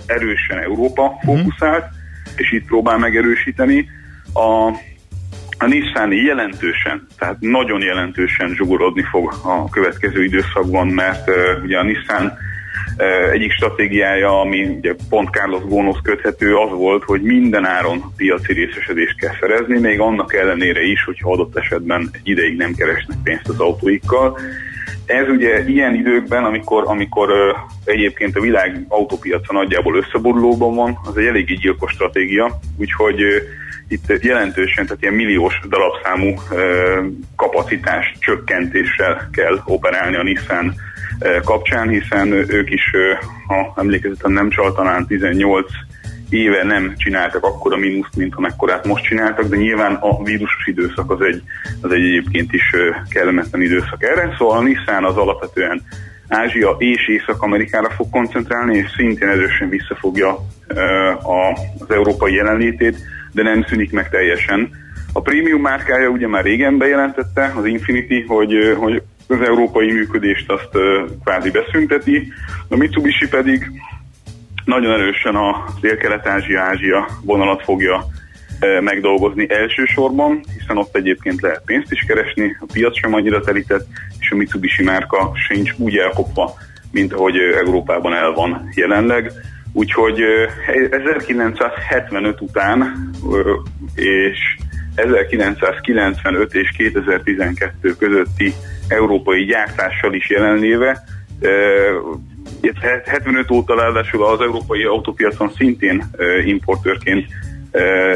[0.06, 2.32] erősen Európa fókuszált, uh-huh.
[2.36, 3.88] és itt próbál megerősíteni.
[4.34, 4.70] A
[5.62, 11.82] a Nissan jelentősen, tehát nagyon jelentősen zsugorodni fog a következő időszakban, mert uh, ugye a
[11.82, 12.32] Nissan
[13.32, 19.18] egyik stratégiája, ami ugye pont Carlos Gónosz köthető, az volt, hogy minden áron piaci részesedést
[19.18, 23.60] kell szerezni, még annak ellenére is, hogyha adott esetben egy ideig nem keresnek pénzt az
[23.60, 24.38] autóikkal.
[25.06, 27.30] Ez ugye ilyen időkben, amikor, amikor
[27.84, 33.22] egyébként a világ autópiaca nagyjából összeborulóban van, az egy eléggé gyilkos stratégia, úgyhogy
[33.92, 36.34] itt jelentősen, tehát ilyen milliós darabszámú
[37.36, 40.74] kapacitás csökkentéssel kell operálni a Nissan
[41.44, 42.90] kapcsán, hiszen ők is,
[43.46, 45.66] ha emlékezetem nem csaltanán 18
[46.28, 51.20] éve nem csináltak akkora mínuszt, mint amekkorát most csináltak, de nyilván a vírusos időszak az
[51.20, 51.42] egy,
[51.80, 52.62] az egy egyébként is
[53.10, 54.34] kellemetlen időszak erre.
[54.38, 55.82] Szóval a Nissan az alapvetően
[56.28, 60.38] Ázsia és Észak-Amerikára fog koncentrálni, és szintén erősen visszafogja
[61.22, 62.96] az európai jelenlétét
[63.32, 64.70] de nem szűnik meg teljesen.
[65.12, 70.78] A prémium márkája ugye már régen bejelentette, az Infinity, hogy, hogy az európai működést azt
[71.24, 72.32] kvázi beszünteti,
[72.68, 73.70] a Mitsubishi pedig
[74.64, 78.06] nagyon erősen a dél-kelet-ázsia-ázsia vonalat fogja
[78.80, 83.86] megdolgozni elsősorban, hiszen ott egyébként lehet pénzt is keresni, a piac sem annyira telített,
[84.18, 86.54] és a Mitsubishi márka sincs úgy elkopva,
[86.90, 89.32] mint ahogy Európában el van jelenleg.
[89.72, 90.20] Úgyhogy
[90.90, 93.10] 1975 után
[93.94, 94.56] és
[94.94, 98.54] 1995 és 2012 közötti
[98.88, 101.04] európai gyártással is jelenléve
[103.04, 106.04] 75 óta ráadásul az európai autópiacon szintén
[106.44, 107.26] importőrként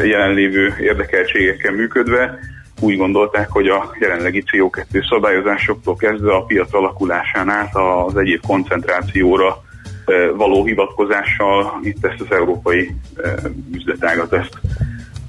[0.04, 2.38] jelenlévő érdekeltségekkel működve
[2.80, 9.64] úgy gondolták, hogy a jelenlegi CO2 szabályozásoktól kezdve a piac alakulásán át az egyéb koncentrációra
[10.36, 12.94] való hivatkozással itt ezt az európai
[13.72, 14.58] üzletágat ezt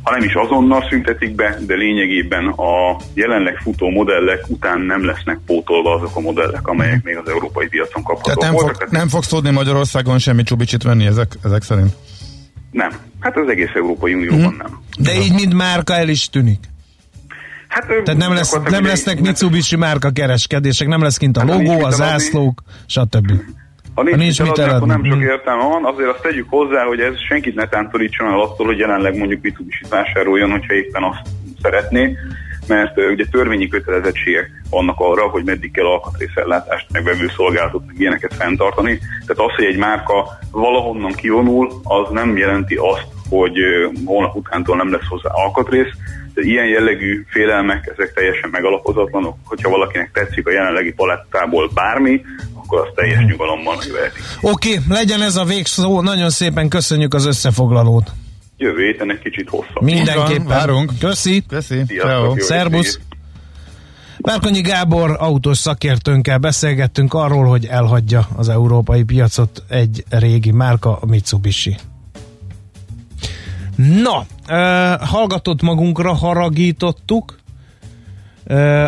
[0.07, 5.39] ha nem is azonnal szüntetik be, de lényegében a jelenleg futó modellek után nem lesznek
[5.45, 9.27] pótolva azok a modellek, amelyek még az európai piacon kaphatók Tehát nem, fog, nem fogsz
[9.27, 11.93] tudni Magyarországon semmi csubicsit venni ezek, ezek szerint?
[12.71, 12.91] Nem.
[13.19, 14.57] Hát az egész Európai Unióban hmm.
[14.57, 14.79] nem.
[14.99, 16.59] De így mind márka el is tűnik.
[17.67, 21.83] Hát, Tehát nem, lesz, nem lesznek Mitsubishi márka kereskedések, nem lesz kint a hát, logó,
[21.83, 23.31] a zászlók, stb.
[23.97, 26.83] Ha nincs, ha nincs mit eladni, akkor nem sok értelme van, azért azt tegyük hozzá,
[26.83, 31.21] hogy ez senkit ne tántorítson el attól, hogy jelenleg mondjuk mitsubishi vásároljon, hogyha éppen azt
[31.61, 32.17] szeretné,
[32.67, 38.99] mert ugye törvényi kötelezettségek vannak arra, hogy meddig kell alkatrészellátást, meg vevőszolgálatot, meg ilyeneket fenntartani.
[39.25, 43.57] Tehát az, hogy egy márka valahonnan kivonul, az nem jelenti azt, hogy
[44.05, 45.91] holnap utántól nem lesz hozzá alkatrész,
[46.33, 49.35] de ilyen jellegű félelmek, ezek teljesen megalapozatlanok.
[49.45, 52.21] Hogyha valakinek tetszik a jelenlegi palettából bármi,
[52.67, 54.19] akkor azt teljes nyugalommal megveheti.
[54.41, 56.01] Oké, okay, legyen ez a végszó.
[56.01, 58.11] Nagyon szépen köszönjük az összefoglalót.
[58.57, 59.81] Jövő héten egy kicsit hosszabb.
[59.81, 60.45] Mindenképpen.
[60.45, 60.91] Várunk.
[60.99, 61.43] Köszi.
[61.47, 61.85] Köszi.
[62.37, 62.99] Szerbusz.
[64.17, 71.05] Márkonyi Gábor autós szakértőnkkel beszélgettünk arról, hogy elhagyja az európai piacot egy régi márka, a
[71.05, 71.75] Mitsubishi.
[73.75, 77.37] Na, uh, hallgatott magunkra haragítottuk,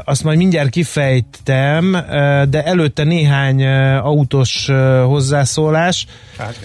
[0.04, 1.92] azt majd mindjárt kifejtem,
[2.50, 3.66] de előtte néhány
[3.98, 4.70] autós
[5.06, 6.06] hozzászólás.
[6.38, 6.60] Hát,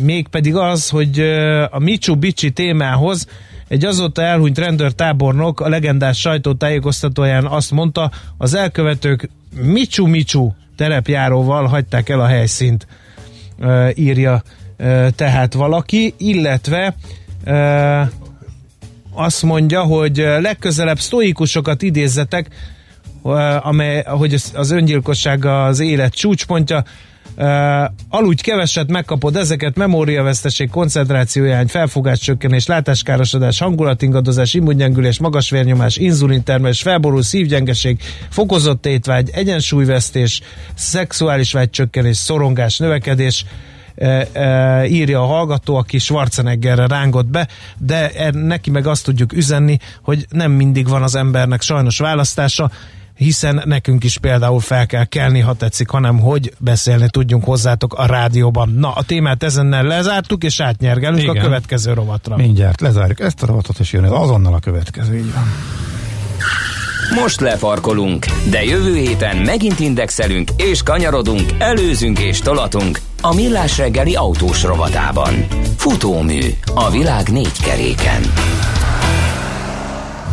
[0.00, 1.20] mégpedig az, hogy
[1.70, 3.26] a Mitsubishi témához
[3.68, 9.28] egy azóta elhunyt rendőrtábornok a legendás sajtótájékoztatóján azt mondta, az elkövetők
[9.62, 12.86] Michu Michu terepjáróval hagyták el a helyszínt,
[13.94, 14.42] írja
[15.16, 16.94] tehát valaki, illetve
[19.14, 22.48] azt mondja, hogy legközelebb sztoikusokat idézzetek,
[23.60, 26.84] amely, hogy az öngyilkosság az élet csúcspontja,
[27.36, 37.22] Uh, aludj keveset, megkapod ezeket, memóriaveszteség, koncentrációjány, felfogáscsökkenés, látáskárosodás, hangulatingadozás, immungyengülés, magas vérnyomás, inzulintermelés, felborul
[37.22, 40.40] szívgyengeség, fokozott étvágy, egyensúlyvesztés,
[40.74, 43.44] szexuális vágycsökkenés, szorongás, növekedés,
[43.94, 49.32] e, e, írja a hallgató, aki Schwarzeneggerre rángot be, de e, neki meg azt tudjuk
[49.32, 52.70] üzenni, hogy nem mindig van az embernek sajnos választása,
[53.14, 58.06] hiszen nekünk is például fel kell kelni, ha tetszik, hanem hogy beszélni tudjunk hozzátok a
[58.06, 58.68] rádióban.
[58.68, 61.36] Na, a témát ezennel lezártuk, és átnyergelünk Igen.
[61.36, 62.36] a következő rovatra.
[62.36, 65.44] Mindjárt lezárjuk ezt a rovatot, és jön ez azonnal a következő, így van.
[67.22, 74.14] Most lefarkolunk, de jövő héten megint indexelünk és kanyarodunk, előzünk és tolatunk a Millás reggeli
[74.14, 75.46] autós rovatában.
[75.76, 76.40] Futómű
[76.74, 78.22] a világ négy keréken.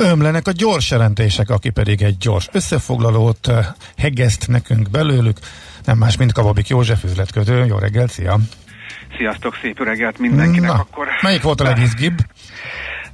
[0.00, 5.38] Ömlenek a gyors jelentések, aki pedig egy gyors összefoglalót eh, heggeszt nekünk belőlük.
[5.84, 7.64] Nem más, mint Kavabik József üzletkötő.
[7.64, 8.38] Jó reggelt, szia!
[9.16, 10.70] Sziasztok, szép reggelt mindenkinek.
[10.70, 11.06] Na, akkor...
[11.22, 12.18] Melyik volt a legizgibb?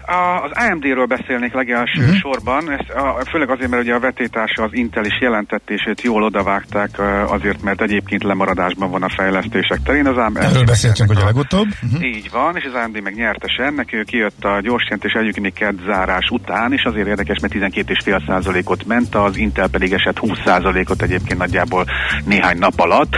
[0.06, 2.16] A, az AMD-ről beszélnék legelső uh-huh.
[2.16, 6.90] sorban, ez a, főleg azért, mert ugye a vetétársa az Intel is jelentetését jól odavágták,
[7.26, 10.06] azért, mert egyébként lemaradásban van a fejlesztések terén.
[10.06, 11.66] Az AMD Erről beszéltünk ugye legutóbb.
[11.82, 12.06] Uh-huh.
[12.06, 16.28] Így van, és az AMD meg nyertes ennek, ő kijött a gyors jelentés egyébként zárás
[16.30, 21.84] után, és azért érdekes, mert 12,5%-ot ment, az Intel pedig esett 20%-ot egyébként nagyjából
[22.24, 23.12] néhány nap alatt.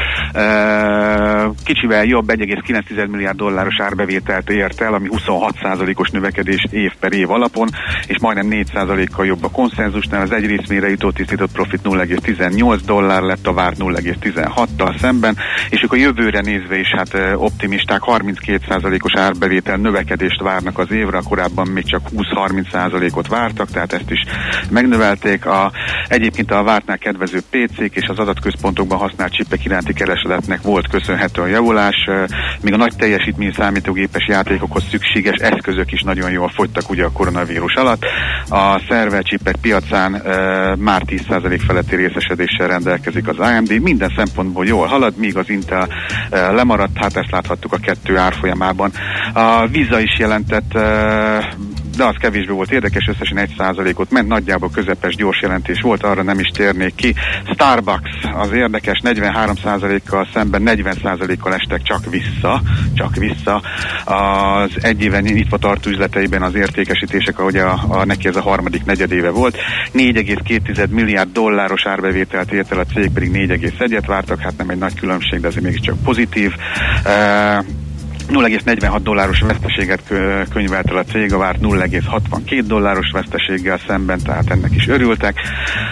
[1.65, 7.69] Kicsivel jobb, 1,9 milliárd dolláros árbevételt ért el, ami 26%-os növekedést év per év alapon,
[8.07, 13.47] és majdnem 4%-kal jobb a konszenzusnál, az egy részmére jutó tisztított profit 0,18 dollár lett
[13.47, 15.37] a várt 0,16-tal szemben,
[15.71, 21.69] és ők a jövőre nézve is hát optimisták 32%-os árbevétel növekedést várnak az évre, korábban
[21.69, 24.21] még csak 20-30%-ot vártak, tehát ezt is
[24.71, 25.47] megnövelték.
[25.47, 25.73] A,
[26.09, 31.47] egyébként a vártnál kedvező PC-k és az adatközpontokban használt csipek iránti keresletnek volt köszönhető a
[31.47, 32.09] javulás,
[32.61, 37.75] míg a nagy teljesítmény számítógépes játékokhoz szükséges eszközök is nagyon jól fogytak ugye a koronavírus
[37.75, 38.05] alatt.
[38.49, 40.11] A szervercsipek piacán
[40.79, 45.89] már 10% feletti részesedéssel rendelkezik az AMD, minden szempontból jól halad, míg az Intel
[46.31, 48.93] lemaradt, hát ezt láthattuk a kettő árfolyamában.
[49.33, 50.79] A Visa is jelentett
[51.97, 56.39] de az kevésbé volt érdekes, összesen 1%-ot ment, nagyjából közepes gyors jelentés volt, arra nem
[56.39, 57.15] is térnék ki.
[57.53, 62.61] Starbucks az érdekes, 43%-kal szemben 40%-kal estek csak vissza,
[62.95, 63.63] csak vissza.
[64.05, 68.85] Az egy éven nyitva tartó üzleteiben az értékesítések, ahogy a, a neki ez a harmadik
[68.85, 69.57] negyedéve volt,
[69.93, 74.95] 4,2 milliárd dolláros árbevételt ért el, a cég pedig 4,1-et vártak, hát nem egy nagy
[74.95, 76.53] különbség, de azért mégiscsak pozitív.
[77.05, 77.65] Uh,
[78.29, 80.03] 0,46 dolláros veszteséget
[80.51, 85.41] könyvelt el a cég, a várt 0,62 dolláros veszteséggel szemben, tehát ennek is örültek.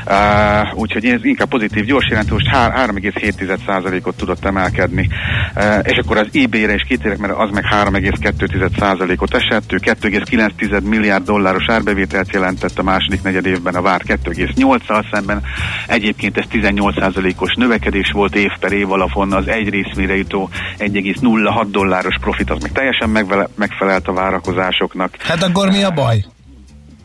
[0.06, 5.08] Uh, úgyhogy ez inkább pozitív gyors jelentős, 3,7%-ot tudott emelkedni.
[5.56, 11.24] Uh, és akkor az eBay-re is kitérek, mert az meg 3,2%-ot esett, ő 2,9 milliárd
[11.24, 15.42] dolláros árbevételt jelentett a második negyed évben, a vár 2,8-al szemben.
[15.86, 22.16] Egyébként ez 18%-os növekedés volt év per év alapon, az egy részmére jutó 1,06 dolláros
[22.24, 25.16] profit az még teljesen megvele, megfelelt a várakozásoknak.
[25.18, 26.24] Hát akkor mi a baj?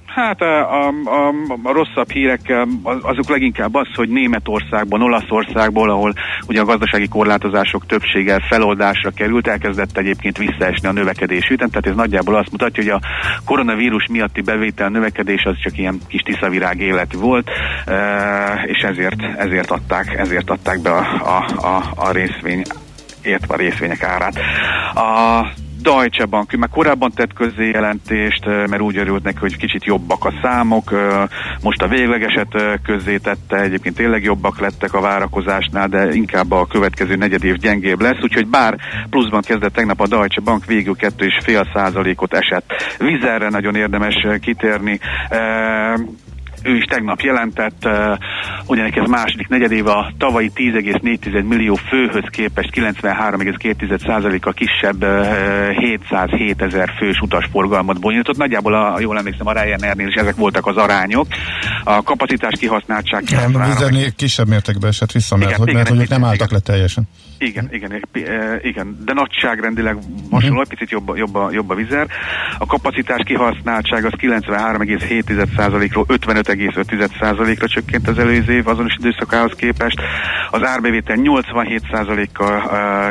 [0.05, 2.53] Hát a, a, a, a rosszabb hírek
[3.01, 6.13] azok leginkább az, hogy Németországban, Olaszországból, ahol
[6.47, 11.95] ugye a gazdasági korlátozások többsége feloldásra került, elkezdett egyébként visszaesni a növekedés ütem, tehát ez
[11.95, 13.07] nagyjából azt mutatja, hogy a
[13.45, 17.49] koronavírus miatti bevétel növekedés az csak ilyen kis tiszavirág életű volt,
[18.65, 21.05] és ezért, ezért, adták, ezért adták be a,
[21.38, 22.63] a, a, a részvény
[23.24, 24.39] értve a részvények árát.
[24.95, 25.47] A
[25.82, 30.91] Deutsche Bank, már korábban tett jelentést, mert úgy örült neki, hogy kicsit jobbak a számok,
[31.61, 37.15] most a véglegeset közzé tette, egyébként tényleg jobbak lettek a várakozásnál, de inkább a következő
[37.15, 38.76] negyedév gyengébb lesz, úgyhogy bár
[39.09, 42.95] pluszban kezdett tegnap a Deutsche Bank, végül 2,5 százalékot esett.
[42.97, 44.99] Vizerre nagyon érdemes kitérni
[46.64, 48.18] ő is tegnap jelentett, uh,
[48.66, 56.93] ugyanek ez második negyedéve a tavalyi 10,4 millió főhöz képest 93,2%-a kisebb uh, 707 ezer
[56.97, 58.38] fős utasforgalmat bonyolított.
[58.38, 61.28] Nagyjából, a, jól emlékszem, a Ryanairnél is ezek voltak az arányok.
[61.84, 63.24] A kapacitás kihasználtság...
[63.30, 67.03] Nem, a kisebb mértékben esett vissza, mert, igen, hogy, mert igen, nem álltak le teljesen.
[67.38, 68.03] Igen, igen,
[68.62, 69.97] igen, de nagyságrendileg
[70.32, 70.70] hasonló, uh-huh.
[70.70, 72.07] picit jobb, jobb, a, jobb a vizer.
[72.57, 76.05] A kapacitás kihasználtság az 93,7%-ról
[76.58, 80.02] 55,5%-ra csökkent az előző év azonos időszakához képest.
[80.52, 82.62] Az árbevétel 87%-kal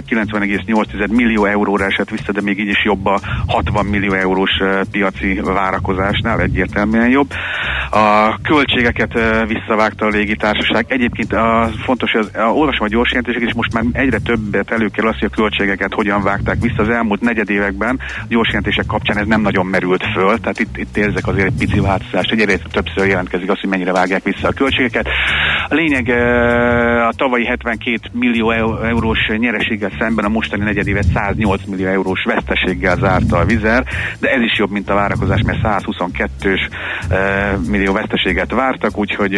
[0.09, 4.51] 90,8 millió euróra esett vissza, de még így is jobb a 60 millió eurós
[4.91, 7.31] piaci várakozásnál, egyértelműen jobb.
[7.91, 9.13] A költségeket
[9.47, 10.85] visszavágta a légitársaság.
[10.89, 14.71] Egyébként a, fontos, hogy az, a, olvasom a gyors jelentéseket, és most már egyre többet
[14.71, 18.01] előkerül az, hogy a költségeket hogyan vágták vissza az elmúlt negyedévekben.
[18.01, 21.59] A gyors jelentések kapcsán ez nem nagyon merült föl, tehát itt, itt érzek azért egy
[21.59, 22.33] pici változást.
[22.33, 25.07] Egyre többször jelentkezik az, hogy mennyire vágják vissza a költségeket.
[25.69, 26.09] A lényeg
[27.09, 33.37] a tavalyi 72 millió eurós nyereséggel szemben a mostani negyedévet 108 millió eurós veszteséggel zárta
[33.37, 33.85] a vizer,
[34.19, 36.69] de ez is jobb, mint a várakozás, mert 122-s
[37.69, 39.33] millió veszteséget vártak, úgyhogy...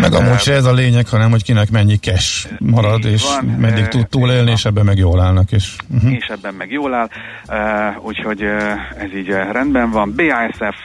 [0.00, 3.88] Meg amúgy se ez a lényeg, hanem hogy kinek mennyi cash marad, és van, meddig
[3.88, 5.52] tud túlélni, és ebben meg jól állnak.
[5.52, 6.12] És, uh-huh.
[6.12, 7.08] és ebben meg jól áll,
[8.00, 8.42] úgyhogy
[8.98, 10.14] ez így rendben van.
[10.16, 10.76] BASF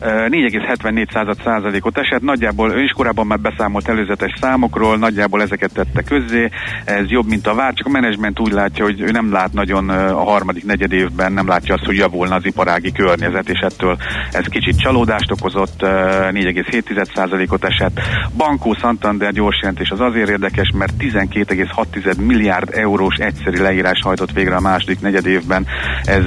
[0.00, 6.50] 4,74 százalékot esett, nagyjából ő is korábban már beszámolt előzetes számokról, nagyjából ezeket tette közzé,
[6.84, 9.88] ez jobb, mint a vár, csak a menedzsment úgy látja, hogy ő nem lát nagyon
[9.88, 13.96] a harmadik negyed évben, nem látja azt, hogy javulna az iparági környezet, és ettől
[14.30, 18.00] ez kicsit csalódást okozott, 4,7%-ot esett.
[18.36, 24.56] Bankó Santander gyors jelentés az azért érdekes, mert 12,6 milliárd eurós egyszeri leírás hajtott végre
[24.56, 25.66] a második negyed évben.
[26.04, 26.24] Ez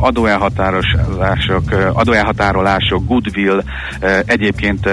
[0.00, 3.62] adóelhatárolások, adóelhatárolások, goodwill,
[4.26, 4.85] egyébként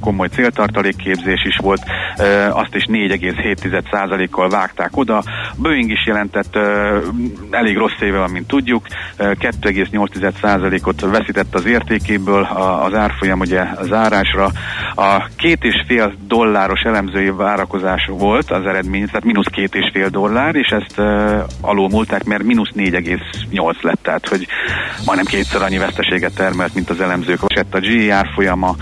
[0.00, 1.82] komoly céltartalékképzés is volt,
[2.50, 5.22] azt is 4,7%-kal vágták oda.
[5.56, 6.58] Boeing is jelentett
[7.50, 8.86] elég rossz éve van, mint tudjuk,
[9.18, 12.42] 2,8%-ot veszített az értékéből,
[12.82, 14.50] az árfolyam ugye zárásra.
[14.94, 20.08] A két és fél dolláros elemzői várakozás volt az eredmény, tehát mínusz két és fél
[20.08, 24.46] dollár, és ezt uh, alul múlták, mert mínusz 4,8 lett, tehát hogy
[25.04, 27.40] majdnem kétszer annyi veszteséget termelt, mint az elemzők.
[27.46, 28.76] Esett a GE árfolyama,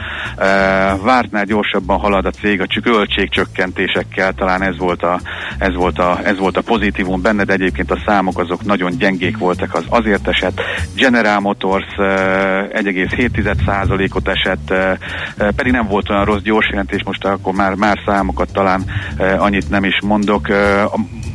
[1.03, 5.21] vártnál gyorsabban halad a cég a költségcsökkentésekkel, talán ez volt a,
[5.59, 9.39] ez volt a, ez volt a pozitívum benne, de egyébként a számok azok nagyon gyengék
[9.39, 10.61] voltak, az azért esett.
[10.97, 14.99] General Motors uh, 1,7%-ot esett, uh,
[15.55, 18.85] pedig nem volt olyan rossz gyors jelentés, most akkor már, már számokat talán
[19.39, 20.49] annyit nem is mondok.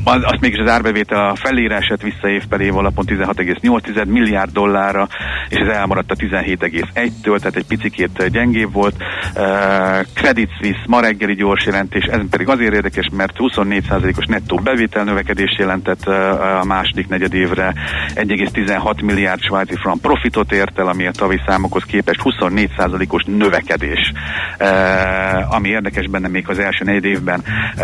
[0.04, 2.44] Azt mégis az árbevétel a felére esett vissza év
[2.78, 5.08] alapon 16,8 milliárd dollárra,
[5.50, 9.03] és ez elmaradt a 17,1-től, tehát egy picikét gyengébb volt.
[9.36, 15.04] Uh, Credit Suisse ma reggeli gyors jelentés, ez pedig azért érdekes, mert 24%-os nettó bevétel
[15.04, 17.74] növekedés jelentett uh, a második negyed évre,
[18.16, 24.12] 1,16 milliárd svájci frank profitot ért el, ami a tavi számokhoz képest 24%-os növekedés.
[24.60, 27.44] Uh, ami érdekes benne még az első negyed évben
[27.78, 27.84] uh,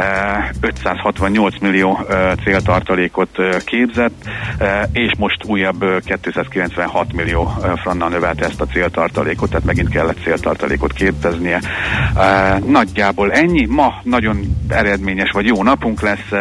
[0.62, 2.00] 568 millió
[2.44, 4.30] céltartalékot képzett,
[4.92, 10.94] és most újabb uh, 296 millió frannal növelte ezt a céltartalékot, tehát megint kellett céltartalékot
[11.12, 11.62] képeznie.
[12.66, 13.66] Nagyjából ennyi.
[13.66, 16.32] Ma nagyon eredményes vagy jó napunk lesz.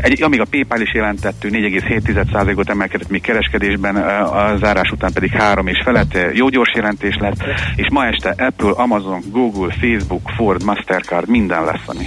[0.00, 5.66] Egy, amíg a PayPal is jelentettő 4,7%-ot emelkedett még kereskedésben, a zárás után pedig három
[5.66, 7.44] és felett jó gyors jelentés lett,
[7.76, 12.06] és ma este Apple, Amazon, Google, Facebook, Ford, Mastercard, minden lesz, ami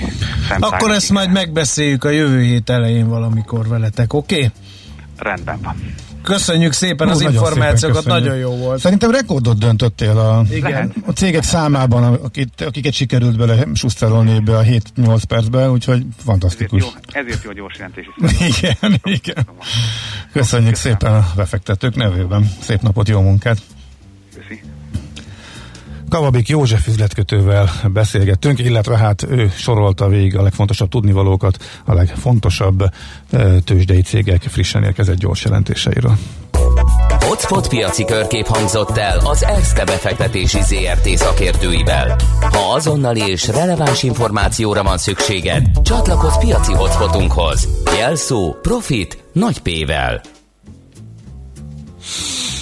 [0.60, 4.36] Akkor ezt majd megbeszéljük a jövő hét elején valamikor veletek, oké?
[4.36, 4.50] Okay?
[5.18, 5.76] Rendben van.
[6.28, 8.80] Köszönjük szépen Hú, az információkat, nagyon jó volt.
[8.80, 10.94] Szerintem rekordot döntöttél a, Igen.
[11.06, 16.82] a cégek számában, akit, akiket sikerült bele suszterolni ebbe a 7-8 percbe, úgyhogy fantasztikus.
[16.82, 18.10] Ezért jó, ezért jó gyors jelentés
[18.48, 19.48] Igen, igen.
[20.32, 22.52] Köszönjük szépen a befektetők nevében.
[22.62, 23.58] Szép napot, jó munkát!
[26.10, 32.84] Kavabik József üzletkötővel beszélgettünk, illetve hát ő sorolta végig a legfontosabb tudnivalókat, a legfontosabb
[33.64, 36.18] tőzsdei cégek frissen érkezett gyors jelentéseiről.
[37.10, 42.16] Hotspot piaci körkép hangzott el az ESZTE befektetési ZRT szakértőivel.
[42.40, 47.68] Ha azonnali és releváns információra van szükséged, csatlakozz piaci hotspotunkhoz.
[47.98, 50.22] Jelszó Profit nagy P-vel.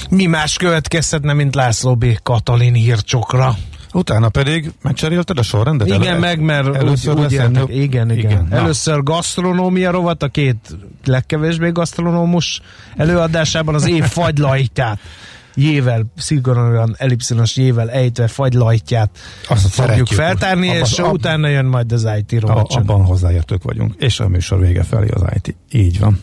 [0.10, 2.06] Mi más következhetne, mint László B.
[2.24, 3.56] Katalin hírcsokra?
[3.94, 5.88] Utána pedig megcserélted a sorrendet?
[5.88, 8.18] Igen, el, meg, mert először úgy, úgy értek, igen, igen.
[8.18, 8.48] igen.
[8.50, 12.62] Először gasztronómia rovat, a két legkevésbé gasztronómus
[12.96, 15.00] előadásában az év fagylajtját
[15.56, 19.10] jével, szigorúan ellipszinos jével ejtve fagylajtját
[19.48, 22.74] Azt fogjuk feltárni, abban, és abban, utána jön majd az IT rovat.
[22.74, 25.56] Abban hozzáértők vagyunk, és a műsor vége felé az IT.
[25.72, 26.20] Így van.